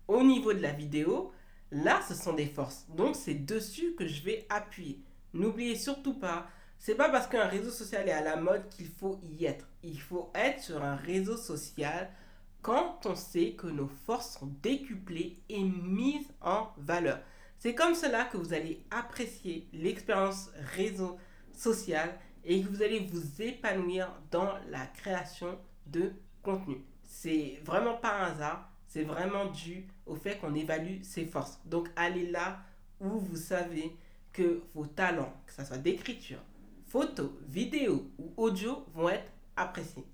au 0.08 0.22
niveau 0.22 0.52
de 0.52 0.60
la 0.60 0.72
vidéo, 0.72 1.32
là, 1.70 2.00
ce 2.06 2.14
sont 2.14 2.34
des 2.34 2.46
forces. 2.46 2.86
Donc, 2.90 3.16
c'est 3.16 3.46
dessus 3.46 3.94
que 3.94 4.06
je 4.06 4.22
vais 4.22 4.44
appuyer. 4.50 5.00
N'oubliez 5.32 5.76
surtout 5.76 6.18
pas, 6.18 6.46
c'est 6.78 6.96
pas 6.96 7.08
parce 7.08 7.28
qu'un 7.28 7.46
réseau 7.46 7.70
social 7.70 8.08
est 8.08 8.12
à 8.12 8.22
la 8.22 8.36
mode 8.36 8.68
qu'il 8.68 8.88
faut 8.88 9.20
y 9.22 9.44
être. 9.44 9.68
Il 9.82 10.00
faut 10.00 10.30
être 10.34 10.60
sur 10.60 10.82
un 10.82 10.96
réseau 10.96 11.36
social 11.36 12.10
quand 12.60 13.06
on 13.06 13.14
sait 13.14 13.52
que 13.52 13.68
nos 13.68 13.88
forces 13.88 14.38
sont 14.38 14.50
décuplées 14.62 15.40
et 15.48 15.62
mises 15.62 16.32
en 16.40 16.68
valeur. 16.76 17.20
C'est 17.58 17.74
comme 17.74 17.94
cela 17.94 18.24
que 18.24 18.36
vous 18.36 18.52
allez 18.52 18.84
apprécier 18.90 19.68
l'expérience 19.72 20.50
réseau 20.76 21.18
social 21.52 22.16
et 22.44 22.62
que 22.62 22.68
vous 22.68 22.82
allez 22.82 23.00
vous 23.00 23.42
épanouir 23.42 24.12
dans 24.30 24.52
la 24.70 24.86
création 24.86 25.58
de 25.86 26.12
contenu. 26.42 26.84
C'est 27.02 27.58
vraiment 27.64 27.96
pas 27.96 28.12
un 28.12 28.32
hasard, 28.32 28.70
c'est 28.86 29.02
vraiment 29.02 29.46
dû 29.46 29.88
au 30.06 30.14
fait 30.14 30.38
qu'on 30.38 30.54
évalue 30.54 31.02
ses 31.02 31.26
forces. 31.26 31.58
Donc 31.64 31.88
allez 31.96 32.30
là 32.30 32.60
où 33.00 33.18
vous 33.18 33.36
savez 33.36 33.96
que 34.32 34.62
vos 34.72 34.86
talents, 34.86 35.34
que 35.46 35.52
ce 35.52 35.64
soit 35.64 35.78
d'écriture, 35.78 36.38
photo, 36.86 37.38
vidéo 37.48 38.08
ou 38.18 38.32
audio, 38.36 38.84
vont 38.94 39.08
être 39.08 39.30
appréciés. 39.56 40.04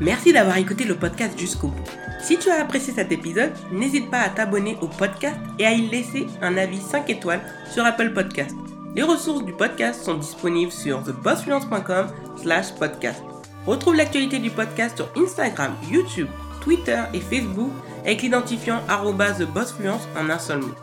Merci 0.00 0.32
d'avoir 0.32 0.56
écouté 0.56 0.84
le 0.84 0.96
podcast 0.96 1.38
jusqu'au 1.38 1.68
bout. 1.68 1.84
Si 2.22 2.38
tu 2.38 2.50
as 2.50 2.60
apprécié 2.60 2.92
cet 2.94 3.12
épisode, 3.12 3.52
n'hésite 3.70 4.10
pas 4.10 4.20
à 4.20 4.30
t'abonner 4.30 4.76
au 4.80 4.86
podcast 4.86 5.36
et 5.58 5.66
à 5.66 5.72
y 5.72 5.88
laisser 5.88 6.26
un 6.40 6.56
avis 6.56 6.80
5 6.80 7.08
étoiles 7.10 7.42
sur 7.70 7.84
Apple 7.84 8.14
Podcast. 8.14 8.54
Les 8.96 9.02
ressources 9.02 9.44
du 9.44 9.52
podcast 9.52 10.02
sont 10.02 10.14
disponibles 10.14 10.72
sur 10.72 11.02
thebossfluence.com 11.02 12.06
slash 12.42 12.72
podcast. 12.74 13.22
Retrouve 13.66 13.96
l'actualité 13.96 14.38
du 14.38 14.50
podcast 14.50 14.96
sur 14.96 15.12
Instagram, 15.22 15.72
YouTube, 15.90 16.28
Twitter 16.62 17.02
et 17.12 17.20
Facebook 17.20 17.70
avec 18.02 18.22
l'identifiant 18.22 18.80
TheBossFluence 18.88 20.08
en 20.18 20.30
un 20.30 20.38
seul 20.38 20.60
mot. 20.60 20.74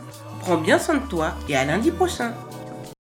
Prends 0.42 0.58
bien 0.58 0.78
soin 0.78 0.96
de 0.96 1.08
toi 1.08 1.34
et 1.50 1.56
à 1.56 1.66
lundi 1.66 1.92
prochain 1.92 2.34